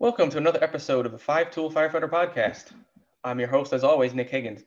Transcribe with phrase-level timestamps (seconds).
[0.00, 2.72] Welcome to another episode of the Five Tool Firefighter Podcast.
[3.22, 4.62] I'm your host, as always, Nick Higgins.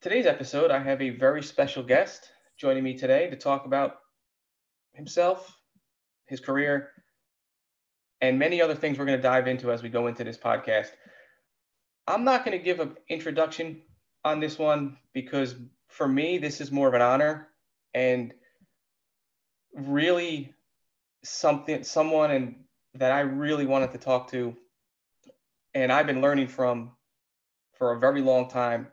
[0.00, 3.98] Today's episode, I have a very special guest joining me today to talk about
[4.92, 5.56] himself,
[6.26, 6.90] his career,
[8.20, 10.88] and many other things we're going to dive into as we go into this podcast.
[12.08, 13.82] I'm not going to give an introduction
[14.24, 15.54] on this one because
[15.86, 17.50] for me, this is more of an honor
[17.94, 18.34] and
[19.72, 20.52] really
[21.22, 22.63] something, someone and
[22.94, 24.56] that I really wanted to talk to,
[25.74, 26.92] and I've been learning from
[27.72, 28.86] for a very long time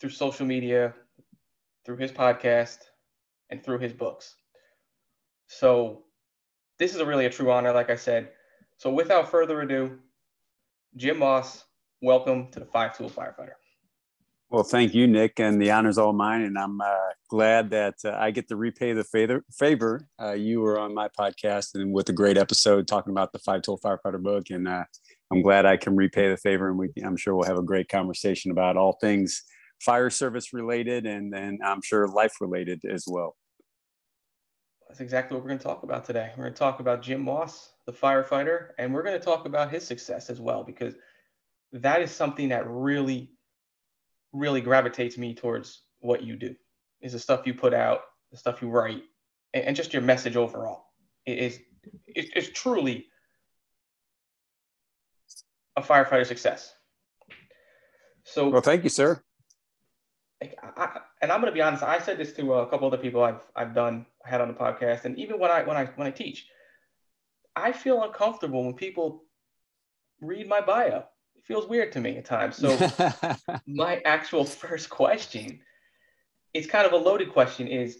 [0.00, 0.94] through social media,
[1.84, 2.78] through his podcast,
[3.50, 4.36] and through his books.
[5.46, 6.04] So
[6.78, 8.30] this is a really a true honor, like I said.
[8.78, 9.98] So without further ado,
[10.96, 11.64] Jim Moss,
[12.00, 13.59] welcome to the Five Tool Firefighter.
[14.52, 16.42] Well, thank you, Nick, and the honor's all mine.
[16.42, 19.04] And I'm uh, glad that uh, I get to repay the
[19.52, 20.08] favor.
[20.20, 23.62] Uh, you were on my podcast and with a great episode talking about the Five
[23.62, 24.82] Tool Firefighter book, and uh,
[25.30, 26.68] I'm glad I can repay the favor.
[26.68, 29.40] And we, I'm sure we'll have a great conversation about all things
[29.80, 33.36] fire service related, and then I'm sure life related as well.
[34.88, 36.32] That's exactly what we're going to talk about today.
[36.36, 39.70] We're going to talk about Jim Moss, the firefighter, and we're going to talk about
[39.70, 40.96] his success as well because
[41.70, 43.30] that is something that really
[44.32, 46.54] really gravitates me towards what you do
[47.00, 48.00] is the stuff you put out,
[48.30, 49.02] the stuff you write,
[49.54, 50.84] and, and just your message overall.
[51.26, 51.58] It is
[52.06, 53.06] it, it's truly
[55.76, 56.74] a firefighter success.
[58.24, 59.22] So, well, thank you, sir.
[60.42, 61.82] I, I, and I'm going to be honest.
[61.82, 64.54] I said this to a couple other people I've I've done I had on the
[64.54, 66.46] podcast, and even when I when I when I teach,
[67.56, 69.24] I feel uncomfortable when people
[70.20, 71.04] read my bio
[71.50, 72.56] feels weird to me at times.
[72.56, 72.78] So
[73.66, 75.58] my actual first question,
[76.54, 77.98] it's kind of a loaded question, is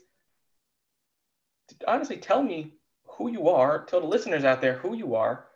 [1.89, 5.47] honestly tell me who you are, tell the listeners out there who you are,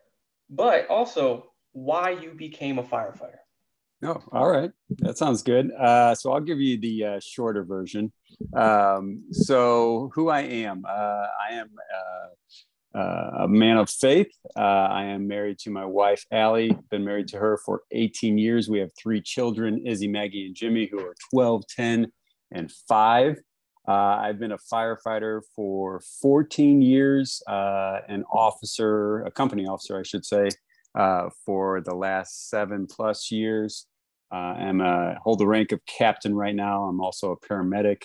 [0.51, 3.39] but also why you became a firefighter.
[4.03, 4.73] Oh, all right.
[4.99, 5.71] That sounds good.
[5.71, 8.13] Uh, so I'll give you the uh, shorter version.
[8.57, 11.71] Um, so who I am, uh, I am
[12.95, 14.31] uh, a man of faith.
[14.57, 16.77] Uh, I am married to my wife, Allie.
[16.91, 18.69] Been married to her for 18 years.
[18.69, 22.13] We have three children, Izzy, Maggie, and Jimmy, who are 12, 10,
[22.53, 23.39] and 5.
[23.87, 30.05] Uh, I've been a firefighter for 14 years, uh, an officer, a company officer, I
[30.05, 30.49] should say,
[30.95, 33.87] uh, for the last seven plus years.
[34.33, 36.85] Uh, I'm a, hold the rank of captain right now.
[36.85, 38.05] I'm also a paramedic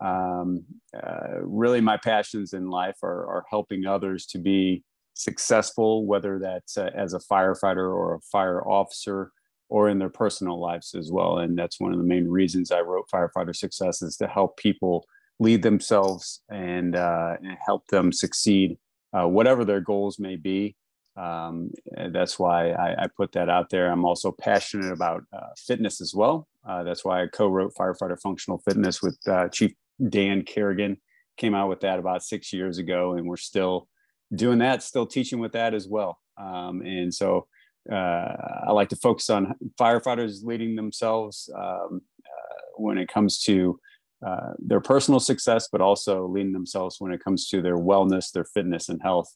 [0.00, 0.64] um,
[0.94, 4.82] uh, really my passions in life are, are, helping others to be
[5.14, 9.32] successful whether that's uh, as a firefighter or a fire officer
[9.68, 12.80] or in their personal lives as well and that's one of the main reasons i
[12.80, 15.06] wrote firefighter success is to help people
[15.38, 18.76] lead themselves and, uh, and help them succeed
[19.12, 20.76] uh, whatever their goals may be
[21.16, 21.70] um,
[22.12, 23.90] that's why I, I, put that out there.
[23.90, 26.46] I'm also passionate about uh, fitness as well.
[26.68, 29.72] Uh, that's why I co-wrote Firefighter Functional Fitness with uh, Chief
[30.08, 30.96] Dan Kerrigan
[31.36, 33.88] came out with that about six years ago, and we're still
[34.34, 36.18] doing that, still teaching with that as well.
[36.36, 37.46] Um, and so
[37.90, 38.32] uh,
[38.66, 43.78] I like to focus on firefighters leading themselves um, uh, when it comes to
[44.26, 48.44] uh, their personal success, but also leading themselves when it comes to their wellness, their
[48.44, 49.32] fitness, and health.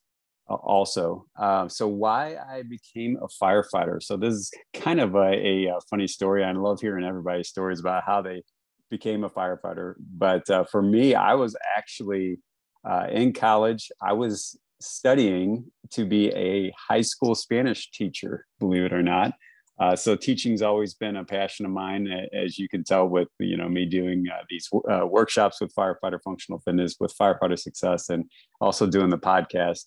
[0.51, 4.03] Uh, also, uh, so why I became a firefighter.
[4.03, 6.43] So this is kind of a, a, a funny story.
[6.43, 8.43] I love hearing everybody's stories about how they
[8.91, 9.95] became a firefighter.
[9.99, 12.39] But uh, for me, I was actually
[12.85, 13.91] uh, in college.
[14.03, 19.35] I was studying to be a high school Spanish teacher, believe it or not.
[19.79, 23.57] Uh, so teaching's always been a passion of mine, as you can tell with you
[23.57, 28.25] know me doing uh, these uh, workshops with firefighter functional fitness, with firefighter success, and
[28.61, 29.85] also doing the podcast.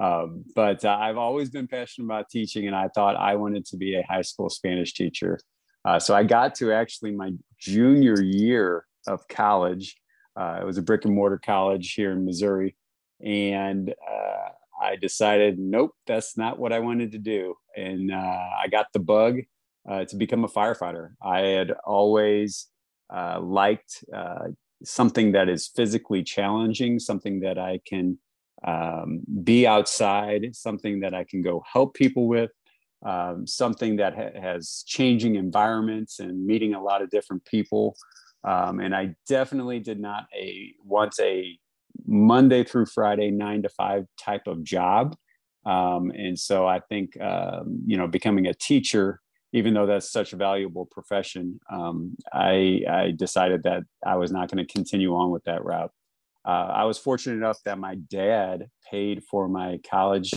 [0.00, 3.76] Um, but uh, I've always been passionate about teaching, and I thought I wanted to
[3.76, 5.38] be a high school Spanish teacher.
[5.84, 9.96] Uh, so I got to actually my junior year of college.
[10.36, 12.76] Uh, it was a brick and mortar college here in Missouri.
[13.20, 14.48] And uh,
[14.82, 17.54] I decided, nope, that's not what I wanted to do.
[17.76, 19.40] And uh, I got the bug
[19.88, 21.10] uh, to become a firefighter.
[21.22, 22.68] I had always
[23.10, 24.04] liked
[24.84, 28.18] something that is physically challenging, something that I can
[28.64, 32.50] um, be outside, something that I can go help people with,
[33.04, 37.96] um, something that ha- has changing environments and meeting a lot of different people.
[38.44, 41.58] Um, and I definitely did not a want a
[42.06, 45.16] Monday through Friday nine to five type of job.
[45.64, 49.20] Um, and so I think um, you know becoming a teacher,
[49.52, 54.50] even though that's such a valuable profession, um, I, I decided that I was not
[54.50, 55.92] going to continue on with that route.
[56.44, 60.32] Uh, I was fortunate enough that my dad paid for my college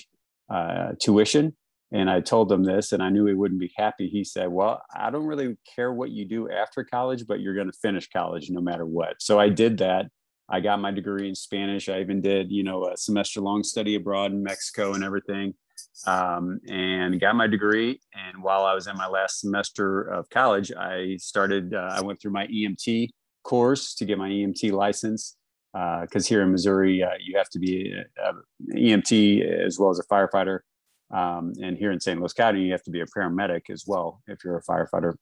[0.49, 1.55] uh, tuition
[1.91, 4.09] and I told him this, and I knew he wouldn't be happy.
[4.09, 7.71] He said, Well, I don't really care what you do after college, but you're going
[7.71, 9.15] to finish college no matter what.
[9.19, 10.07] So I did that.
[10.49, 11.87] I got my degree in Spanish.
[11.87, 15.53] I even did, you know, a semester long study abroad in Mexico and everything,
[16.05, 17.99] um, and got my degree.
[18.13, 22.19] And while I was in my last semester of college, I started, uh, I went
[22.19, 23.09] through my EMT
[23.43, 25.37] course to get my EMT license.
[25.75, 28.41] Because uh, here in Missouri, uh, you have to be an
[28.73, 30.59] EMT as well as a firefighter
[31.11, 32.19] um, and here in St.
[32.19, 35.15] Louis County, you have to be a paramedic as well if you're a firefighter.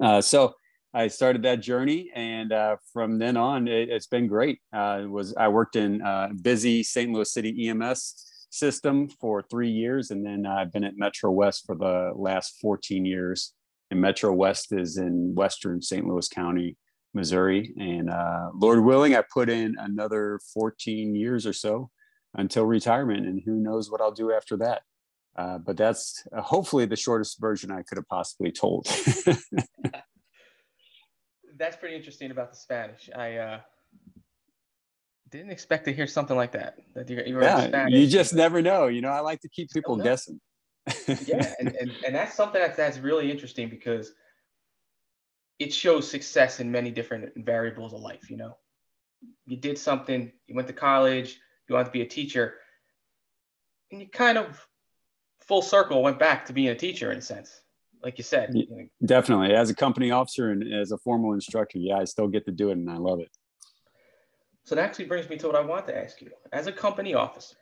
[0.00, 0.54] Uh, so
[0.92, 4.60] I started that journey, and uh, from then on, it, has been great.
[4.72, 7.12] Uh, was I worked in uh, busy St.
[7.12, 11.76] Louis City EMS system for three years, and then I've been at Metro West for
[11.76, 13.54] the last 14 years.
[13.90, 16.06] And Metro West is in Western St.
[16.06, 16.76] Louis County,
[17.14, 17.74] Missouri.
[17.78, 21.90] And uh, Lord willing, I put in another 14 years or so
[22.34, 24.82] until retirement, and who knows what I'll do after that.
[25.36, 28.86] Uh, but that's uh, hopefully the shortest version I could have possibly told.
[31.56, 33.08] that's pretty interesting about the Spanish.
[33.14, 33.60] I uh,
[35.30, 36.78] didn't expect to hear something like that.
[36.94, 38.86] That you, you yeah, you just never know.
[38.88, 40.40] You know, I like to keep people guessing.
[41.26, 44.12] yeah, and, and, and that's something that's, that's really interesting because
[45.58, 48.30] it shows success in many different variables of life.
[48.30, 48.56] You know,
[49.46, 51.38] you did something, you went to college,
[51.68, 52.54] you want to be a teacher,
[53.90, 54.66] and you kind of
[55.40, 57.62] full circle went back to being a teacher in a sense,
[58.02, 58.54] like you said.
[59.04, 62.52] Definitely, as a company officer and as a formal instructor, yeah, I still get to
[62.52, 63.30] do it, and I love it.
[64.64, 66.30] So that actually brings me to what I want to ask you.
[66.52, 67.56] As a company officer,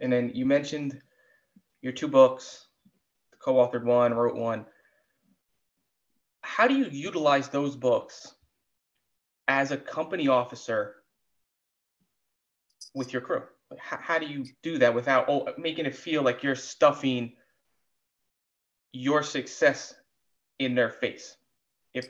[0.00, 1.00] and then you mentioned
[1.80, 2.66] your two books,
[3.38, 4.66] co-authored one, wrote one.
[6.54, 8.34] How do you utilize those books
[9.48, 10.96] as a company officer
[12.94, 13.44] with your crew?
[13.78, 17.32] How, how do you do that without oh, making it feel like you're stuffing
[18.92, 19.94] your success
[20.58, 21.38] in their face?
[21.94, 22.08] If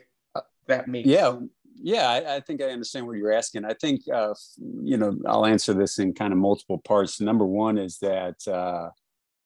[0.66, 1.36] that makes yeah,
[1.76, 3.64] yeah, I, I, think I understand what you're asking.
[3.64, 7.20] I think uh, you know I'll answer this in kind of multiple parts.
[7.20, 8.90] Number one is that uh,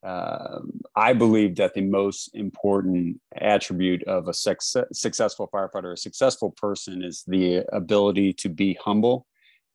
[0.07, 0.61] uh,
[0.95, 7.03] I believe that the most important attribute of a success, successful firefighter, a successful person,
[7.03, 9.27] is the ability to be humble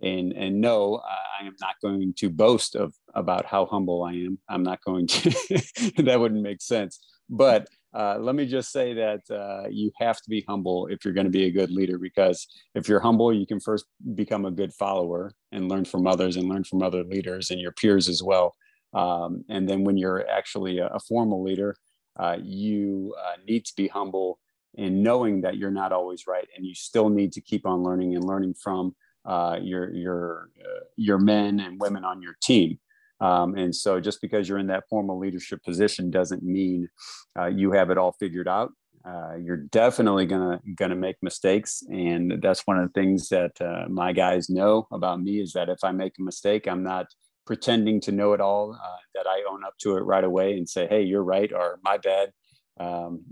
[0.02, 1.00] and and no
[1.42, 4.38] i am not going to boast of about how humble i am.
[4.50, 5.30] I'm not going to
[6.04, 7.00] that wouldn't make sense.
[7.30, 11.14] But uh, let me just say that uh, you have to be humble if you're
[11.14, 13.86] going to be a good leader because if you're humble you can first
[14.16, 17.74] become a good follower and learn from others and learn from other leaders and your
[17.74, 18.56] peers as well
[18.94, 21.76] um, and then when you're actually a, a formal leader
[22.20, 24.40] uh, you uh, need to be humble
[24.76, 28.16] in knowing that you're not always right and you still need to keep on learning
[28.16, 28.96] and learning from
[29.26, 32.80] uh, your your uh, your men and women on your team.
[33.20, 36.90] Um, and so, just because you're in that formal leadership position doesn't mean
[37.38, 38.72] uh, you have it all figured out.
[39.06, 43.52] Uh, you're definitely gonna gonna make mistakes, and that's one of the things that
[43.90, 47.08] my guys know about me is that if I make a mistake, I'm not
[47.46, 48.74] pretending to know it all.
[48.74, 51.80] Uh, that I own up to it right away and say, "Hey, you're right," or
[51.84, 52.32] "My bad,"
[52.80, 53.24] um,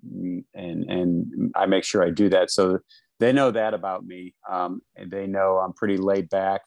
[0.53, 2.51] and and I make sure I do that.
[2.51, 2.79] So
[3.19, 4.33] they know that about me.
[4.49, 6.61] Um, and they know I'm pretty laid back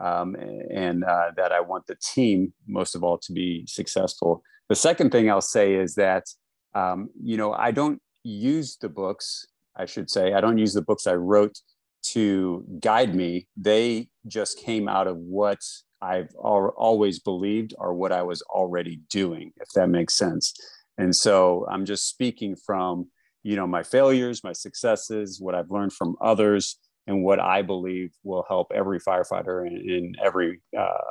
[0.00, 0.36] um,
[0.70, 4.42] and uh, that I want the team, most of all, to be successful.
[4.68, 6.24] The second thing I'll say is that,
[6.74, 10.82] um, you know, I don't use the books, I should say, I don't use the
[10.82, 11.58] books I wrote
[12.12, 13.48] to guide me.
[13.56, 15.58] They just came out of what
[16.00, 20.54] I've al- always believed are what I was already doing, if that makes sense.
[20.96, 23.08] And so I'm just speaking from
[23.44, 26.76] you know my failures my successes what i've learned from others
[27.06, 31.10] and what i believe will help every firefighter and, and every uh,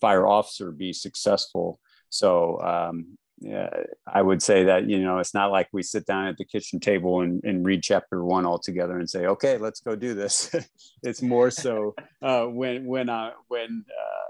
[0.00, 1.78] fire officer be successful
[2.10, 3.68] so um, yeah,
[4.06, 6.80] I would say that you know it's not like we sit down at the kitchen
[6.80, 10.52] table and, and read chapter one all together and say, okay, let's go do this.
[11.02, 14.27] it's more so uh, when when I when uh,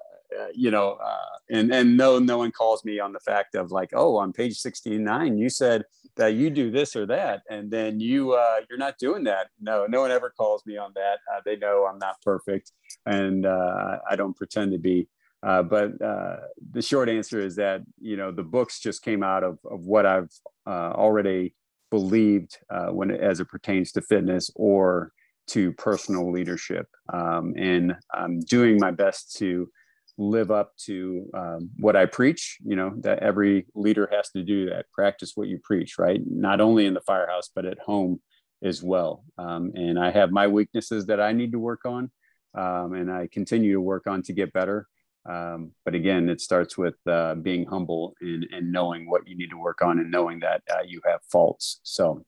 [0.55, 3.91] you know, uh, and and no no one calls me on the fact of like,
[3.95, 5.85] oh, on page sixty nine, you said
[6.19, 9.49] that you do this or that and then you uh, you're not doing that.
[9.61, 11.19] No no one ever calls me on that.
[11.33, 12.73] Uh, they know i'm not perfect
[13.07, 15.09] and uh, i don't pretend to be.
[15.45, 16.37] Uh, but uh,
[16.73, 20.05] the short answer is that you know the books just came out of, of what
[20.05, 20.33] I've
[20.67, 21.55] uh, already
[21.91, 25.13] believed uh, when it, as it pertains to fitness or
[25.47, 29.71] to personal leadership, um, and I'm doing my best to
[30.19, 32.59] live up to um, what I preach.
[32.65, 34.91] You know that every leader has to do that.
[34.93, 36.21] Practice what you preach, right?
[36.27, 38.21] Not only in the firehouse but at home
[38.63, 39.25] as well.
[39.39, 42.11] Um, and I have my weaknesses that I need to work on,
[42.55, 44.89] um, and I continue to work on to get better.
[45.29, 49.51] Um, but again, it starts with uh, being humble and, and, knowing what you need
[49.51, 51.81] to work on and knowing that uh, you have faults.
[51.83, 52.25] So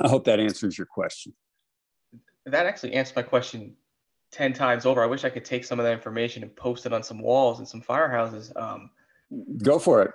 [0.00, 1.34] I hope that answers your question.
[2.46, 3.74] That actually answers my question
[4.32, 5.02] 10 times over.
[5.02, 7.58] I wish I could take some of that information and post it on some walls
[7.58, 8.54] and some firehouses.
[8.60, 8.90] Um,
[9.62, 10.10] Go for it.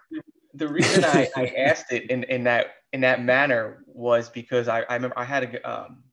[0.53, 4.81] The reason I, I asked it in, in that in that manner was because I,
[4.81, 6.03] I remember I had a, um,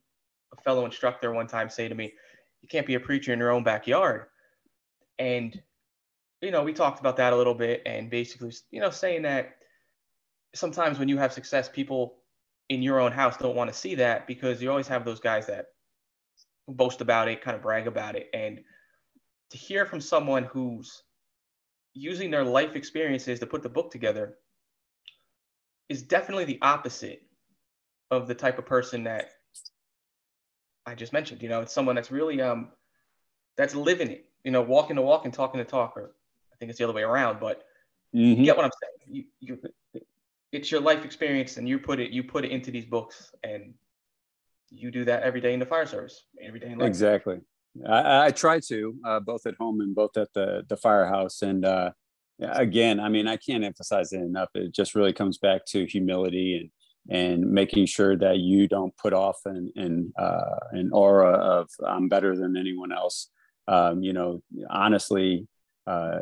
[0.57, 2.13] a fellow instructor one time say to me,
[2.61, 4.25] "You can't be a preacher in your own backyard,"
[5.17, 5.59] and
[6.41, 9.57] you know, we talked about that a little bit and basically, you know, saying that
[10.53, 12.17] sometimes when you have success, people
[12.69, 15.47] in your own house don't want to see that because you always have those guys
[15.47, 15.67] that
[16.67, 18.29] boast about it, kind of brag about it.
[18.33, 18.61] And
[19.51, 21.03] to hear from someone who's
[21.93, 24.37] using their life experiences to put the book together
[25.89, 27.21] is definitely the opposite
[28.11, 29.29] of the type of person that
[30.85, 31.41] I just mentioned.
[31.41, 32.69] You know, it's someone that's really um
[33.57, 36.15] that's living it, you know, walking the walk and talking the talk, or
[36.53, 37.63] I think it's the other way around, but
[38.13, 38.39] mm-hmm.
[38.39, 39.25] you get what I'm saying.
[39.39, 39.57] You,
[39.93, 40.01] you,
[40.51, 43.73] it's your life experience, and you put it you put it into these books, and
[44.69, 46.87] you do that every day in the fire service, every day in life.
[46.87, 47.39] Exactly.
[47.87, 51.65] I, I try to uh, both at home and both at the the firehouse, and
[51.65, 51.91] uh,
[52.39, 54.49] again, I mean, I can't emphasize it enough.
[54.55, 56.69] It just really comes back to humility and
[57.07, 62.09] and making sure that you don't put off an an, uh, an aura of I'm
[62.09, 63.29] better than anyone else.
[63.67, 65.47] Um, you know, honestly,
[65.87, 66.19] uh,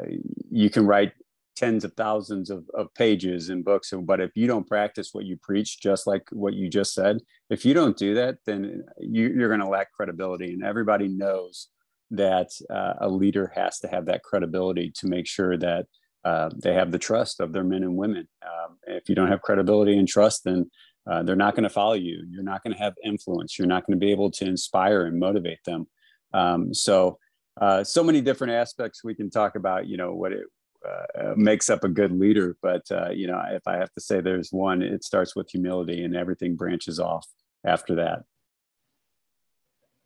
[0.50, 1.14] you can write
[1.56, 5.38] tens of thousands of, of pages and books but if you don't practice what you
[5.42, 7.18] preach just like what you just said
[7.50, 11.70] if you don't do that then you, are going to lack credibility and everybody knows
[12.12, 15.86] that uh, a leader has to have that credibility to make sure that
[16.24, 18.28] uh, they have the trust of their men and women.
[18.44, 20.70] Um, if you don't have credibility and trust then
[21.10, 22.26] uh, they're not going to follow you.
[22.30, 23.60] You're not going to have influence.
[23.60, 25.86] You're not going to be able to inspire and motivate them.
[26.34, 27.18] Um, so
[27.60, 29.88] uh, so many different aspects we can talk about.
[29.88, 30.46] You know what it
[30.86, 34.22] uh, makes up a good leader, but uh, you know if I have to say
[34.22, 37.28] there's one, it starts with humility, and everything branches off
[37.66, 38.24] after that.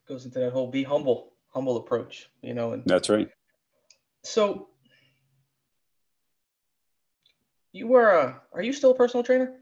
[0.07, 2.29] Goes into that whole be humble, humble approach.
[2.41, 3.29] You know, and that's right.
[4.23, 4.69] So
[7.71, 9.53] you were a, are you still a personal trainer?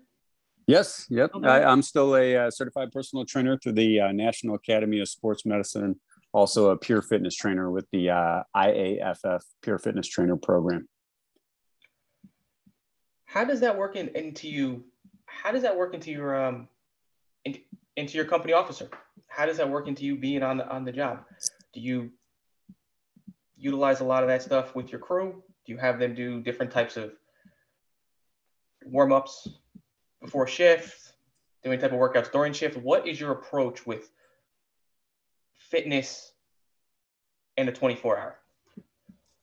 [0.68, 1.32] Yes, yep.
[1.36, 1.48] Okay.
[1.48, 5.46] I, am still a uh, certified personal trainer through the uh, National Academy of Sports
[5.46, 6.00] Medicine
[6.36, 10.86] also a peer fitness trainer with the uh, IAFF Peer Fitness Trainer program.
[13.36, 14.86] How does that work in, into you?
[15.26, 16.70] How does that work into your um,
[17.44, 17.58] in,
[17.98, 18.90] into your company officer?
[19.28, 21.20] How does that work into you being on the on the job?
[21.74, 22.12] Do you
[23.58, 25.44] utilize a lot of that stuff with your crew?
[25.66, 27.12] Do you have them do different types of
[28.86, 29.50] warm ups
[30.22, 31.12] before shift?
[31.62, 32.78] Doing type of workouts during shift?
[32.78, 34.10] What is your approach with
[35.58, 36.32] fitness
[37.58, 38.40] in a 24 hour?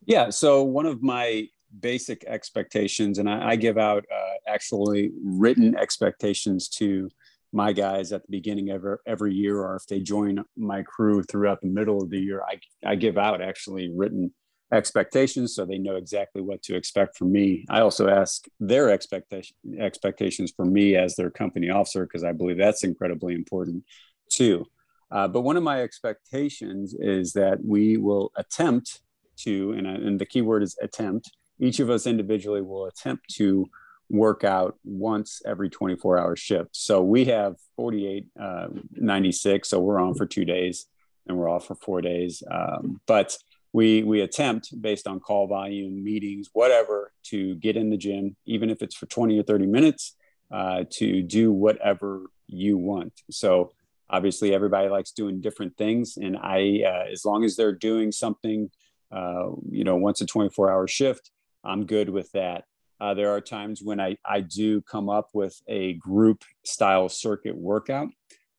[0.07, 0.31] Yeah.
[0.31, 1.49] So one of my
[1.81, 7.09] basic expectations, and I, I give out uh, actually written expectations to
[7.53, 11.23] my guys at the beginning of every, every year, or if they join my crew
[11.23, 14.33] throughout the middle of the year, I, I give out actually written
[14.73, 17.67] expectations so they know exactly what to expect from me.
[17.69, 22.57] I also ask their expectation expectations for me as their company officer because I believe
[22.57, 23.85] that's incredibly important
[24.31, 24.65] too.
[25.11, 29.03] Uh, but one of my expectations is that we will attempt
[29.37, 31.31] to, and, and the key word is attempt,
[31.63, 33.67] each of us individually will attempt to
[34.11, 36.71] work out once every 24 hour shift.
[36.73, 38.67] So we have 48, uh,
[38.97, 39.69] 96.
[39.69, 40.87] So we're on for two days
[41.27, 42.43] and we're off for four days.
[42.51, 43.39] Um, but
[43.73, 48.69] we, we attempt based on call volume, meetings, whatever, to get in the gym, even
[48.69, 50.17] if it's for 20 or 30 minutes,
[50.51, 53.13] uh, to do whatever you want.
[53.31, 53.73] So
[54.11, 58.71] obviously everybody likes doing different things and i uh, as long as they're doing something
[59.11, 61.31] uh, you know once a 24 hour shift
[61.65, 62.65] i'm good with that
[63.01, 67.57] uh, there are times when I, I do come up with a group style circuit
[67.57, 68.11] workout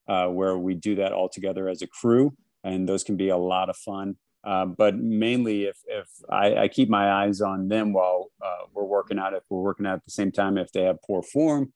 [0.10, 3.38] uh, where we do that all together as a crew and those can be a
[3.38, 7.94] lot of fun uh, but mainly if, if I, I, keep my eyes on them
[7.94, 10.84] while uh, we're working out if we're working out at the same time if they
[10.84, 11.72] have poor form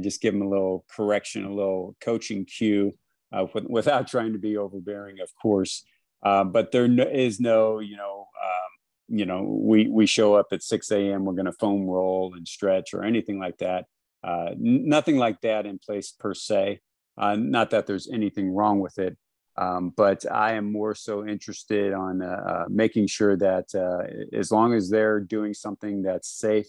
[0.00, 2.92] just give them a little correction a little coaching cue
[3.32, 5.84] uh, with, without trying to be overbearing, of course.
[6.22, 8.70] Uh, but there is no, you know, um,
[9.10, 11.24] you know, we we show up at 6 a.m.
[11.24, 13.86] We're going to foam roll and stretch or anything like that.
[14.22, 16.80] Uh, nothing like that in place per se.
[17.18, 19.16] Uh, not that there's anything wrong with it,
[19.56, 24.52] um, but I am more so interested on uh, uh making sure that uh, as
[24.52, 26.68] long as they're doing something that's safe,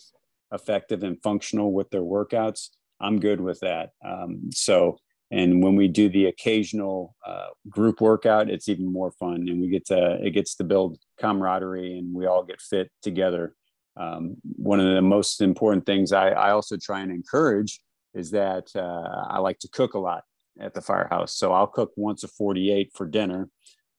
[0.52, 2.70] effective, and functional with their workouts,
[3.00, 3.92] I'm good with that.
[4.04, 4.98] Um, so,
[5.32, 9.70] and when we do the occasional uh, group workout, it's even more fun, and we
[9.70, 13.56] get to it gets to build camaraderie, and we all get fit together.
[13.98, 17.82] Um, one of the most important things I, I also try and encourage
[18.14, 20.24] is that uh, I like to cook a lot
[20.60, 21.38] at the firehouse.
[21.38, 23.50] So I'll cook once a 48 for dinner.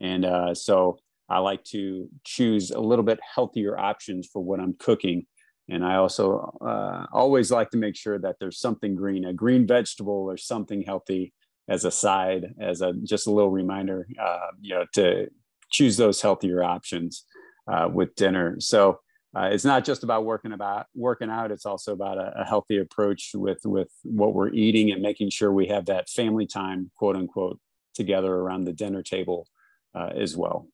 [0.01, 0.99] And uh, so
[1.29, 5.27] I like to choose a little bit healthier options for what I'm cooking.
[5.73, 9.67] And I also uh, always like to make sure that there's something green, a green
[9.67, 11.33] vegetable or something healthy
[11.67, 15.29] as a side, as a just a little reminder, uh, you know, to
[15.71, 17.25] choose those healthier options
[17.73, 18.57] uh, with dinner.
[18.61, 19.01] So
[19.35, 22.77] uh, it's not just about working about working out it's also about a, a, healthy
[22.77, 27.17] approach with with what we're eating and making sure we have that family time quote
[27.17, 27.59] unquote
[27.95, 29.47] together around the dinner table
[29.95, 30.69] uh, as well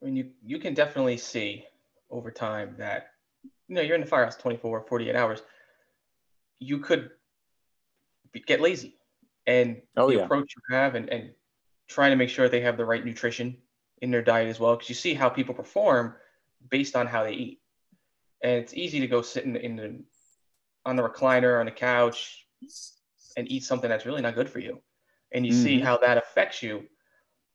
[0.00, 1.64] i mean you you can definitely see
[2.08, 3.08] over time that
[3.68, 5.42] you know you're in the firehouse 24 48 hours
[6.58, 7.10] you could
[8.32, 8.96] be, get lazy
[9.46, 10.24] and oh, the yeah.
[10.24, 11.30] approach you have and, and
[11.88, 13.56] trying to make sure they have the right nutrition
[14.02, 16.14] in their diet as well because you see how people perform
[16.68, 17.60] based on how they eat.
[18.42, 20.04] And it's easy to go sit in, in the,
[20.84, 22.46] on the recliner on the couch
[23.36, 24.80] and eat something that's really not good for you.
[25.32, 25.62] And you mm-hmm.
[25.62, 26.84] see how that affects you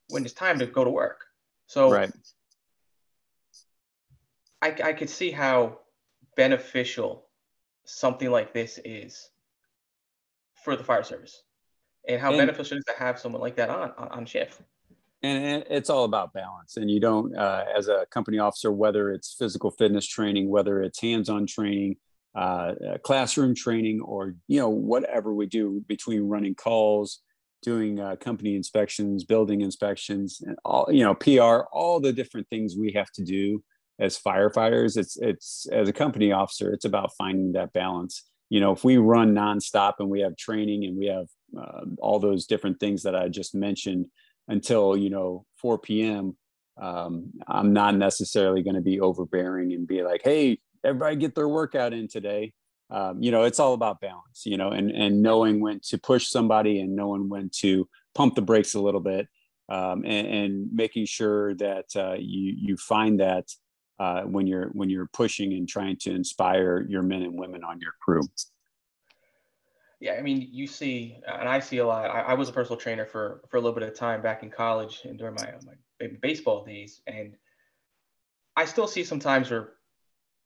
[0.10, 1.26] when it's time to go to work.
[1.68, 2.12] So right.
[4.62, 5.80] I, I could see how
[6.42, 7.28] beneficial
[7.86, 9.30] something like this is
[10.64, 11.44] for the fire service.
[12.08, 14.60] And how and, beneficial it is to have someone like that on, on shift.
[15.22, 16.78] And it's all about balance.
[16.78, 21.00] And you don't uh, as a company officer whether it's physical fitness training whether it's
[21.00, 21.98] hands-on training
[22.34, 27.20] uh, classroom training or you know whatever we do between running calls
[27.62, 32.76] doing uh, company inspections building inspections and all you know pr all the different things
[32.76, 33.62] we have to do
[34.02, 38.24] as firefighters it's it's as a company officer it's about finding that balance.
[38.50, 42.20] You know if we run nonstop and we have training and we have uh, all
[42.20, 44.08] those different things that i just mentioned
[44.48, 46.36] until you know 4 p.m
[46.82, 51.48] um, i'm not necessarily going to be overbearing and be like hey everybody get their
[51.48, 52.54] workout in today.
[52.90, 56.28] Um, you know it's all about balance you know and and knowing when to push
[56.28, 59.30] somebody and knowing when to pump the brakes a little bit
[59.70, 63.48] um, and, and, making sure that uh, you you find that
[64.02, 67.80] uh, when you're when you're pushing and trying to inspire your men and women on
[67.80, 68.28] your crew
[70.02, 72.10] yeah, I mean, you see, and I see a lot.
[72.10, 74.50] I, I, was a personal trainer for for a little bit of time back in
[74.50, 75.54] college and during my
[76.00, 77.36] my baseball days, and
[78.56, 79.74] I still see sometimes where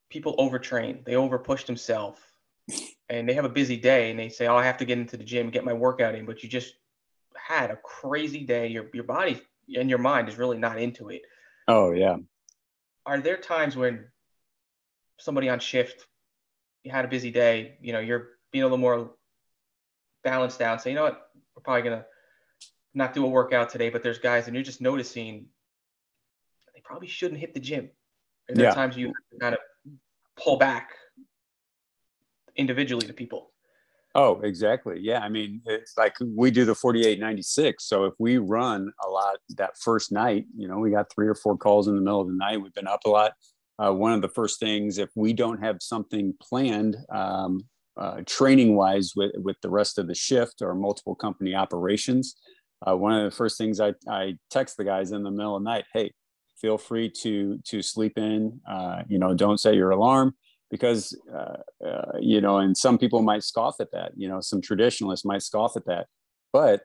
[0.10, 2.20] people overtrain, they overpush themselves,
[3.08, 5.15] and they have a busy day, and they say, "Oh, I have to get into
[5.15, 6.76] the gym, get my workout in," but you just
[7.38, 8.68] had a crazy day.
[8.68, 9.41] Your your body
[9.74, 11.22] and your mind is really not into it.
[11.70, 12.18] Oh yeah.
[13.06, 14.06] Are there times when
[15.20, 16.06] somebody on shift,
[16.84, 19.12] you had a busy day, you know, you're being a little more
[20.24, 20.80] balanced down.
[20.80, 22.06] Say, you know what, we're probably gonna
[22.94, 25.48] not do a workout today, but there's guys and you're just noticing
[26.74, 27.89] they probably shouldn't hit the gym.
[28.48, 28.72] And there yeah.
[28.72, 29.60] are times you kind of
[30.36, 30.91] pull back
[32.56, 33.52] individually to people.
[34.17, 34.97] Oh, exactly.
[35.01, 35.19] Yeah.
[35.19, 37.84] I mean, it's like we do the 48 96.
[37.86, 41.36] So if we run a lot that first night, you know, we got three or
[41.36, 43.34] four calls in the middle of the night, we've been up a lot.
[43.78, 47.60] Uh, one of the first things, if we don't have something planned um,
[47.97, 52.36] uh, training wise with, with the rest of the shift or multiple company operations.
[52.88, 55.63] Uh, one of the first things I, I text the guys in the middle of
[55.63, 56.13] the night, hey,
[56.60, 58.60] feel free to to sleep in.
[58.69, 60.36] Uh, you know, don't set your alarm
[60.71, 64.12] because uh, uh, you know, and some people might scoff at that.
[64.15, 66.08] You know, some traditionalists might scoff at that,
[66.51, 66.82] but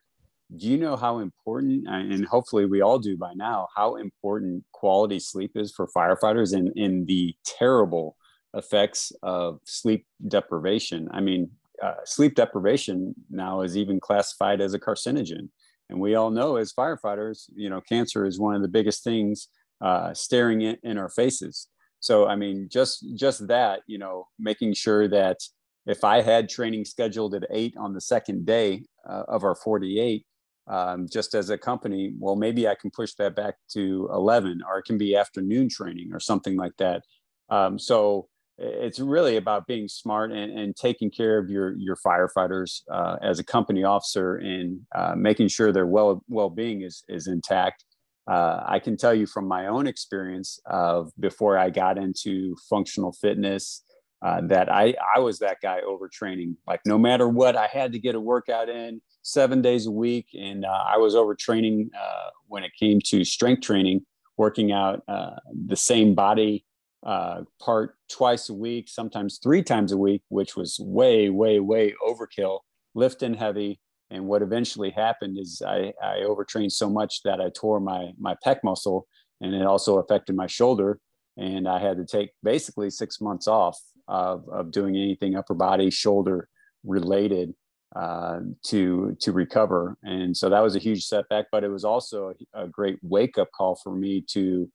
[0.57, 5.21] do you know how important and hopefully we all do by now how important quality
[5.21, 8.17] sleep is for firefighters in in the terrible
[8.55, 11.09] effects of sleep deprivation.
[11.13, 11.51] I mean,
[11.83, 15.49] uh, sleep deprivation now is even classified as a carcinogen.
[15.89, 19.49] And we all know as firefighters, you know, cancer is one of the biggest things
[19.81, 21.69] uh, staring in, in our faces.
[22.01, 25.39] So, I mean, just just that, you know, making sure that
[25.87, 30.25] if I had training scheduled at eight on the second day uh, of our 48,
[30.67, 34.79] um, just as a company, well, maybe I can push that back to 11, or
[34.79, 37.03] it can be afternoon training or something like that.
[37.49, 38.29] Um, so
[38.61, 43.39] it's really about being smart and, and taking care of your your firefighters uh, as
[43.39, 47.85] a company officer and uh, making sure their well well being is is intact
[48.29, 53.13] uh, I can tell you from my own experience of before I got into functional
[53.13, 53.85] fitness
[54.23, 56.57] uh, that I, I was that guy overtraining.
[56.67, 60.29] Like no matter what, I had to get a workout in seven days a week.
[60.39, 64.05] And uh, I was overtraining uh, when it came to strength training,
[64.37, 66.67] working out uh, the same body
[67.03, 71.95] uh, part twice a week, sometimes three times a week, which was way, way, way
[72.07, 72.61] overkill,
[72.95, 73.81] lifting heavy.
[74.11, 78.35] And what eventually happened is I, I overtrained so much that I tore my, my
[78.45, 79.07] pec muscle
[79.41, 80.99] and it also affected my shoulder.
[81.37, 85.91] And I had to take basically six months off of, of doing anything upper body,
[85.91, 86.49] shoulder
[86.85, 87.55] related
[87.97, 89.97] uh, to to recover.
[90.03, 93.37] And so that was a huge setback, but it was also a, a great wake
[93.37, 94.71] up call for me to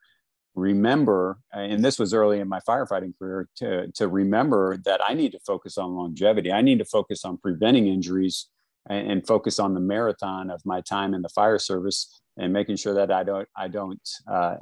[0.56, 5.34] remember, and this was early in my firefighting career, to, to remember that I need
[5.34, 6.52] to focus on longevity.
[6.52, 8.50] I need to focus on preventing injuries
[8.90, 12.76] and, and focus on the marathon of my time in the fire service and making
[12.76, 14.56] sure that I don't I don't uh,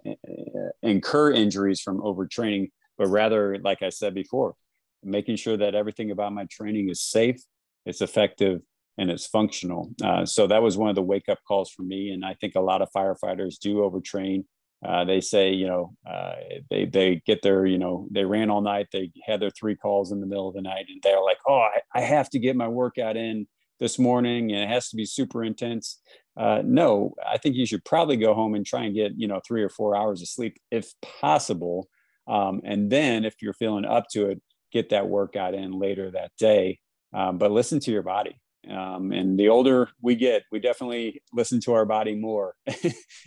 [0.81, 4.55] incur injuries from overtraining, but rather, like I said before,
[5.03, 7.41] making sure that everything about my training is safe,
[7.86, 8.62] it's effective,
[8.97, 9.91] and it's functional.
[10.03, 12.55] Uh, so that was one of the wake up calls for me, and I think
[12.55, 14.43] a lot of firefighters do overtrain
[14.86, 16.33] uh, they say, you know, uh,
[16.69, 18.88] they they get their, you know, they ran all night.
[18.91, 21.59] They had their three calls in the middle of the night, and they're like, oh,
[21.59, 23.47] I, I have to get my workout in
[23.84, 26.00] this morning, and it has to be super intense.
[26.38, 29.41] Uh, no, I think you should probably go home and try and get, you know,
[29.46, 31.89] three or four hours of sleep if possible.
[32.26, 34.41] Um, and then, if you're feeling up to it,
[34.72, 36.80] get that workout in later that day.
[37.13, 38.39] Um, but listen to your body.
[38.72, 42.56] Um, and the older we get, we definitely listen to our body more.
[42.69, 42.72] uh,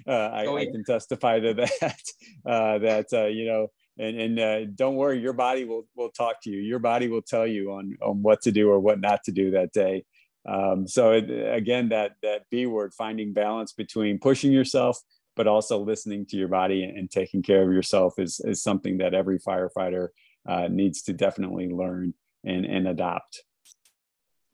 [0.08, 0.62] I, oh, yeah.
[0.62, 2.00] I, can testify to that.
[2.46, 3.66] Uh, that uh, you know,
[3.98, 6.62] and and uh, don't worry, your body will will talk to you.
[6.62, 9.50] Your body will tell you on on what to do or what not to do
[9.50, 10.04] that day.
[10.48, 15.00] Um, so it, again, that that B word, finding balance between pushing yourself
[15.36, 19.14] but also listening to your body and taking care of yourself is is something that
[19.14, 20.08] every firefighter
[20.48, 23.44] uh, needs to definitely learn and and adopt.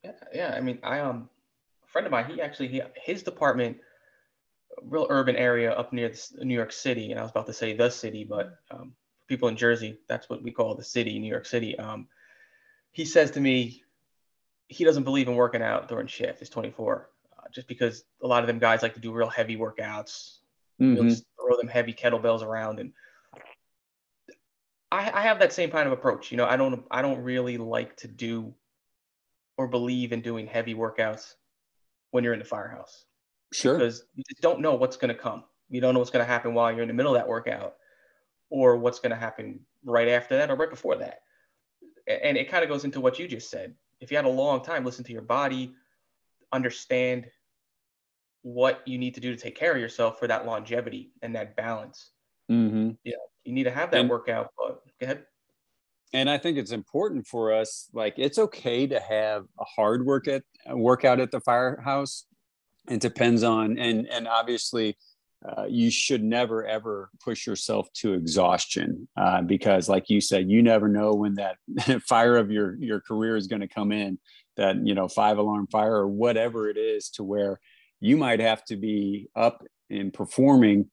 [0.05, 0.55] Yeah, yeah.
[0.55, 1.31] I mean, I um,
[1.85, 3.79] a friend of mine, he actually he, his department,
[4.83, 7.89] real urban area up near New York City, and I was about to say the
[7.89, 8.93] city, but um,
[9.29, 11.79] people in Jersey, that's what we call the city, New York City.
[11.79, 12.09] Um,
[12.91, 13.82] he says to me,
[14.73, 16.39] he doesn't believe in working out during shift.
[16.41, 17.09] He's 24,
[17.39, 20.39] uh, just because a lot of them guys like to do real heavy workouts,
[20.81, 21.09] mm-hmm.
[21.09, 22.93] throw them heavy kettlebells around, and
[24.91, 26.31] I, I have that same kind of approach.
[26.31, 28.55] You know, I don't I don't really like to do
[29.57, 31.35] or believe in doing heavy workouts
[32.11, 33.05] when you're in the firehouse.
[33.53, 33.79] Sure.
[33.79, 35.45] Because you just don't know what's going to come.
[35.69, 37.77] You don't know what's going to happen while you're in the middle of that workout
[38.51, 41.23] or what's going to happen right after that or right before that.
[42.07, 43.75] And it kind of goes into what you just said.
[44.03, 45.73] If you had a long time, listen to your body,
[46.53, 47.27] understand
[48.43, 51.57] what you need to do to take care of yourself for that longevity and that
[51.57, 52.11] balance.
[52.51, 52.91] Mm-hmm.
[53.05, 54.51] Yeah, you need to have that and, workout.
[54.59, 55.25] But go ahead
[56.13, 57.89] and I think it's important for us.
[57.93, 62.27] Like, it's okay to have a hard work at workout at the firehouse.
[62.89, 64.97] It depends on, and and obviously,
[65.45, 70.63] uh, you should never ever push yourself to exhaustion uh, because, like you said, you
[70.63, 71.57] never know when that
[72.09, 74.19] fire of your your career is going to come in.
[74.57, 77.59] That you know, five alarm fire or whatever it is, to where
[78.01, 80.91] you might have to be up and performing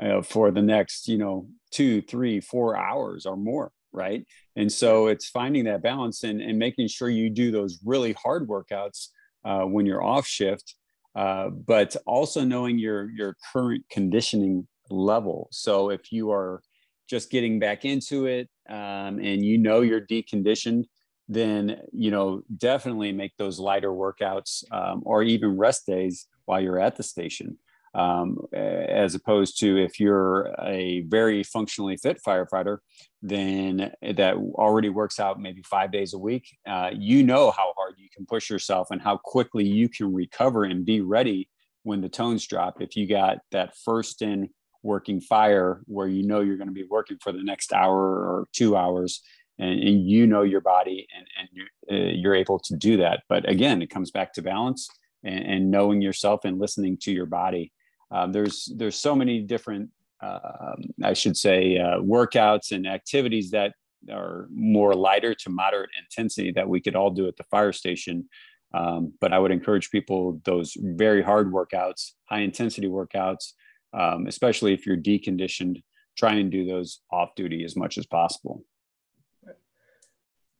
[0.00, 5.06] uh, for the next, you know, two, three, four hours or more right and so
[5.06, 9.08] it's finding that balance and, and making sure you do those really hard workouts
[9.44, 10.76] uh, when you're off shift
[11.14, 15.48] uh, but also knowing your your current conditioning level.
[15.50, 16.62] So if you are
[17.08, 20.84] just getting back into it um, and you know you're deconditioned
[21.28, 26.80] then you know definitely make those lighter workouts um, or even rest days while you're
[26.80, 27.56] at the station
[27.94, 32.78] um, as opposed to if you're a very functionally fit firefighter,
[33.20, 36.56] then that already works out maybe five days a week.
[36.66, 40.64] Uh, you know how hard you can push yourself and how quickly you can recover
[40.64, 41.48] and be ready
[41.82, 42.80] when the tones drop.
[42.80, 44.48] If you got that first in
[44.82, 48.48] working fire where you know you're going to be working for the next hour or
[48.52, 49.22] two hours.
[49.58, 53.22] And, and you know your body and, and you're, uh, you're able to do that.
[53.28, 54.88] But again, it comes back to balance
[55.22, 57.70] and, and knowing yourself and listening to your body
[58.12, 59.90] um, there's there's so many different
[60.22, 63.72] uh, I should say uh, workouts and activities that
[64.10, 68.28] are more lighter to moderate intensity that we could all do at the fire station.
[68.74, 73.52] Um, but I would encourage people those very hard workouts, high intensity workouts,
[73.92, 75.82] um, especially if you're deconditioned,
[76.16, 78.64] try and do those off duty as much as possible.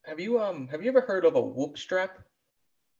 [0.03, 2.19] Have you um have you ever heard of a whoop strap?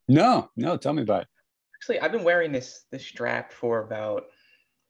[0.08, 0.78] No, no.
[0.78, 1.28] Tell me about it.
[1.76, 4.28] Actually, I've been wearing this this strap for about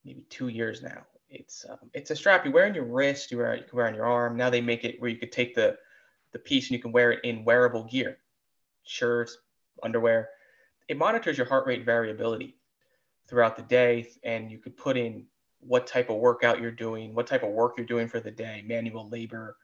[0.03, 1.05] maybe two years now.
[1.29, 3.87] It's um, it's a strap you wear on your wrist, you wear you can wear
[3.87, 4.37] on your arm.
[4.37, 5.77] Now they make it where you could take the
[6.31, 8.17] the piece and you can wear it in wearable gear,
[8.83, 9.37] shirts,
[9.81, 10.29] underwear.
[10.87, 12.57] It monitors your heart rate variability
[13.27, 15.25] throughout the day, and you could put in
[15.59, 18.63] what type of workout you're doing, what type of work you're doing for the day,
[18.67, 19.57] manual labor,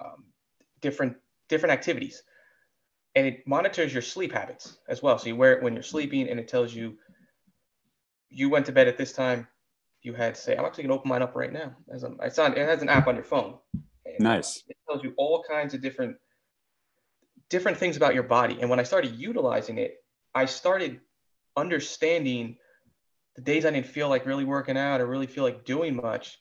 [0.00, 0.24] um,
[0.80, 1.16] different
[1.48, 2.22] different activities,
[3.14, 5.18] and it monitors your sleep habits as well.
[5.18, 6.98] So you wear it when you're sleeping, and it tells you
[8.28, 9.46] you went to bed at this time.
[10.08, 11.76] You had say, I'm actually gonna open mine up right now.
[11.92, 13.58] As I'm, it's on, it has an app on your phone.
[14.18, 14.64] Nice.
[14.66, 16.16] It tells you all kinds of different
[17.50, 18.56] different things about your body.
[18.58, 19.96] And when I started utilizing it,
[20.34, 21.00] I started
[21.58, 22.56] understanding
[23.36, 26.38] the days I didn't feel like really working out or really feel like doing much.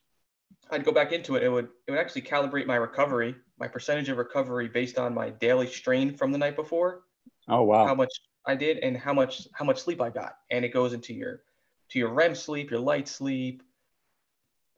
[0.71, 1.43] I'd go back into it.
[1.43, 5.29] It would it would actually calibrate my recovery, my percentage of recovery based on my
[5.29, 7.01] daily strain from the night before.
[7.49, 7.85] Oh wow.
[7.85, 8.13] How much
[8.45, 10.37] I did and how much how much sleep I got.
[10.51, 11.41] And it goes into your
[11.89, 13.63] to your REM sleep, your light sleep,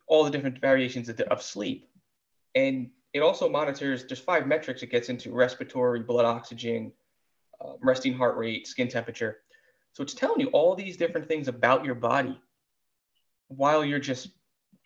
[0.07, 1.89] all the different variations of, of sleep.
[2.55, 4.83] And it also monitors just five metrics.
[4.83, 6.91] It gets into respiratory, blood oxygen,
[7.61, 9.37] uh, resting heart rate, skin temperature.
[9.93, 12.39] So it's telling you all these different things about your body
[13.47, 14.29] while you're just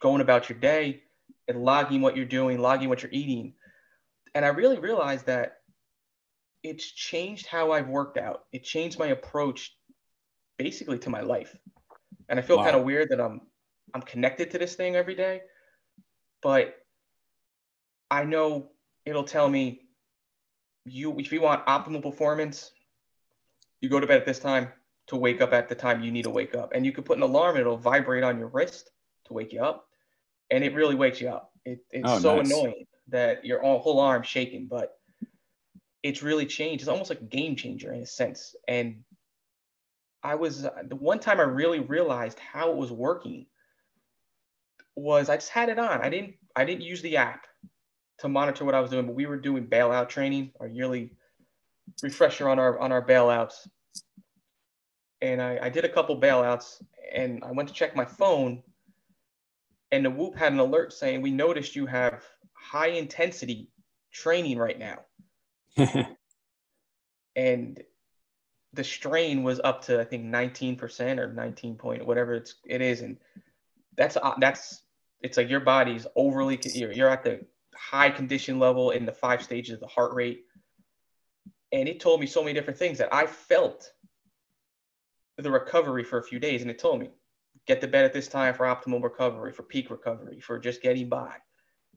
[0.01, 1.03] going about your day
[1.47, 3.53] and logging what you're doing, logging what you're eating.
[4.35, 5.57] And I really realized that
[6.63, 8.45] it's changed how I've worked out.
[8.53, 9.75] It changed my approach
[10.57, 11.55] basically to my life.
[12.29, 12.63] And I feel wow.
[12.63, 13.41] kind of weird that I'm
[13.93, 15.41] I'm connected to this thing every day,
[16.41, 16.75] but
[18.09, 18.71] I know
[19.05, 19.81] it'll tell me
[20.85, 22.71] you if you want optimal performance,
[23.81, 24.69] you go to bed at this time
[25.07, 26.71] to wake up at the time you need to wake up.
[26.73, 28.91] And you can put an alarm, it'll vibrate on your wrist
[29.25, 29.87] to wake you up.
[30.49, 31.51] And it really wakes you up.
[31.65, 32.47] It, it's oh, so nice.
[32.47, 34.97] annoying that your whole arm shaking, but
[36.03, 36.83] it's really changed.
[36.83, 38.55] It's almost like a game changer in a sense.
[38.67, 39.03] And
[40.23, 43.45] I was uh, the one time I really realized how it was working
[44.95, 46.01] was I just had it on.
[46.01, 47.45] I didn't I didn't use the app
[48.19, 51.11] to monitor what I was doing, but we were doing bailout training, our yearly
[52.01, 53.67] refresher on our on our bailouts.
[55.21, 56.81] And I, I did a couple bailouts
[57.13, 58.61] and I went to check my phone
[59.93, 63.69] and the Whoop had an alert saying, We noticed you have high intensity
[64.11, 65.01] training right now.
[67.35, 67.79] and
[68.73, 73.01] the strain was up to I think 19% or 19 point whatever it's it is
[73.01, 73.17] and
[73.95, 74.81] that's uh, that's
[75.21, 79.43] it's like your body's overly you're, you're at the high condition level in the five
[79.43, 80.45] stages of the heart rate.
[81.71, 83.91] And it told me so many different things that I felt
[85.37, 86.61] the recovery for a few days.
[86.61, 87.09] And it told me,
[87.65, 91.09] get to bed at this time for optimal recovery, for peak recovery, for just getting
[91.09, 91.33] by.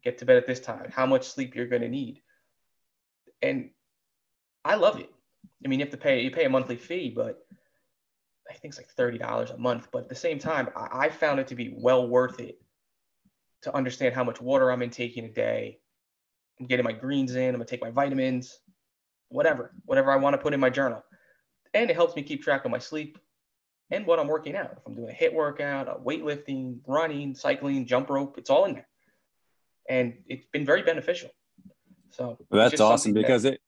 [0.02, 2.22] Get to bed at this time, how much sleep you're going to need.
[3.42, 3.70] And
[4.64, 5.10] I love it.
[5.64, 7.46] I mean, you have to pay, you pay a monthly fee, but
[8.50, 9.88] I think it's like $30 a month.
[9.92, 12.60] But at the same time, I, I found it to be well worth it
[13.62, 15.78] to understand how much water I'm intaking a day.
[16.60, 17.48] I'm getting my greens in.
[17.48, 18.58] I'm gonna take my vitamins,
[19.28, 21.02] whatever, whatever I want to put in my journal.
[21.74, 23.18] And it helps me keep track of my sleep
[23.90, 24.72] and what I'm working out.
[24.72, 28.74] If I'm doing a HIIT workout, a weightlifting, running, cycling, jump rope, it's all in
[28.74, 28.88] there.
[29.88, 31.30] And it's been very beneficial.
[32.10, 33.60] So well, that's awesome because that, it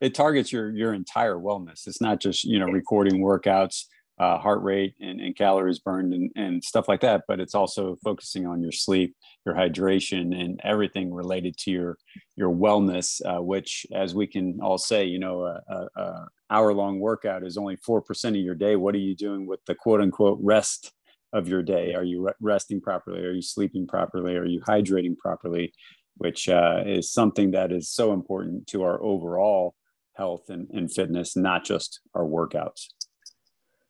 [0.00, 1.86] it targets your your entire wellness.
[1.86, 3.84] It's not just you know recording workouts
[4.18, 7.98] uh, heart rate and, and calories burned and, and stuff like that but it's also
[8.02, 11.98] focusing on your sleep your hydration and everything related to your
[12.34, 16.72] your wellness uh, which as we can all say you know a, a, a hour
[16.72, 18.76] long workout is only 4% of your day.
[18.76, 20.92] What are you doing with the quote unquote rest
[21.32, 21.94] of your day?
[21.94, 23.20] Are you re- resting properly?
[23.24, 24.36] Are you sleeping properly?
[24.36, 25.72] Are you hydrating properly?
[26.18, 29.74] Which uh, is something that is so important to our overall
[30.16, 32.88] health and, and fitness not just our workouts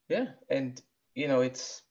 [0.09, 0.81] yeah, and
[1.15, 1.83] you know it's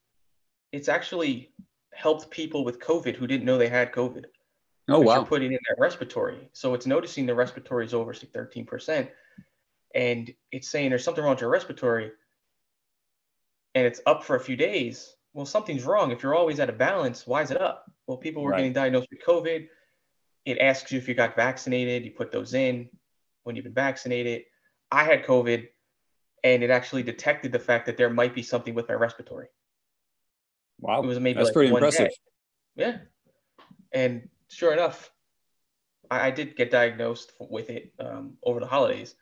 [0.71, 1.51] it's actually
[1.93, 4.25] helped people with COVID who didn't know they had COVID.
[4.87, 5.15] Oh wow!
[5.15, 9.09] You're putting in that respiratory, so it's noticing the respiratory is over thirteen percent,
[9.93, 12.11] and it's saying there's something wrong with your respiratory,
[13.73, 15.15] and it's up for a few days.
[15.33, 16.11] Well, something's wrong.
[16.11, 17.91] If you're always at a balance, why is it up?
[18.07, 18.57] Well, people were right.
[18.57, 19.67] getting diagnosed with COVID.
[20.45, 22.05] It asks you if you got vaccinated.
[22.05, 22.87] You put those in
[23.45, 24.43] when you've been vaccinated.
[24.91, 25.67] I had COVID
[26.43, 29.47] and it actually detected the fact that there might be something with my respiratory.
[30.79, 32.10] Wow, it was maybe that's like pretty impressive.
[32.10, 32.15] Day.
[32.75, 32.97] Yeah,
[33.93, 35.10] and sure enough,
[36.12, 39.15] I, I, did get diagnosed with it um, over the holidays.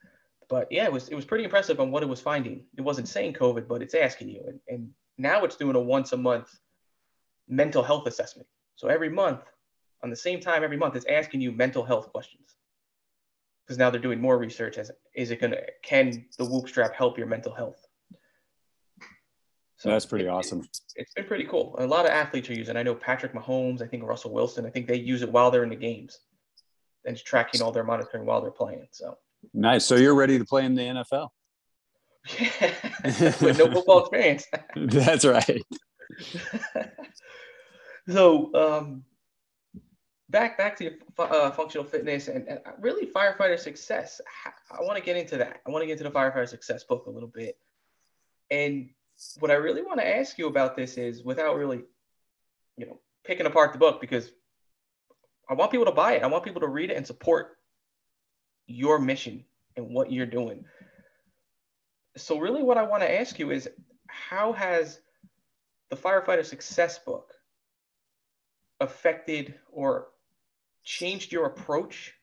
[0.49, 2.65] But yeah, it was it was pretty impressive on what it was finding.
[2.75, 6.11] It wasn't saying COVID, but it's asking you, and, and now it's doing a once
[6.13, 6.49] a month
[7.47, 8.47] mental health assessment.
[8.75, 9.41] So every month,
[10.01, 12.55] on the same time every month, it's asking you mental health questions
[13.65, 16.93] because now they're doing more research as is it going to can the whoop strap
[16.93, 17.87] help your mental health
[19.77, 20.59] So that's pretty it, awesome.
[20.59, 21.75] It, it's been pretty cool.
[21.77, 22.77] A lot of athletes are using.
[22.77, 23.81] I know Patrick Mahomes.
[23.81, 24.65] I think Russell Wilson.
[24.65, 26.19] I think they use it while they're in the games,
[27.05, 28.87] and tracking all their monitoring while they're playing.
[28.91, 29.17] So
[29.53, 29.85] nice.
[29.85, 31.29] So you're ready to play in the NFL?
[32.39, 32.73] Yeah,
[33.41, 34.47] with no football experience.
[34.75, 35.61] that's right.
[38.09, 39.03] so um,
[40.29, 44.21] back back to your uh, functional fitness and, and, really firefighter success.
[44.71, 45.61] I want to get into that.
[45.65, 47.57] I want to get into the firefighter success book a little bit.
[48.49, 48.89] And
[49.39, 51.83] what I really want to ask you about this is, without really,
[52.77, 54.31] you know, picking apart the book, because
[55.49, 56.23] I want people to buy it.
[56.23, 57.57] I want people to read it and support
[58.67, 59.43] your mission
[59.75, 60.65] and what you're doing.
[62.15, 63.69] So, really, what I want to ask you is,
[64.07, 64.99] how has
[65.89, 67.33] the firefighter success book
[68.79, 70.07] affected or
[70.83, 72.13] changed your approach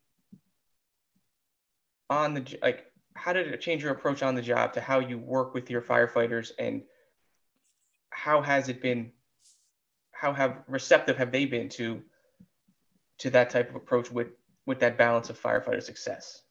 [2.09, 5.19] on the like how did it change your approach on the job to how you
[5.19, 6.83] work with your firefighters and
[8.11, 9.13] how has it been
[10.13, 12.03] how have receptive have they been to
[13.19, 14.29] to that type of approach with
[14.67, 16.43] with that balance of firefighter success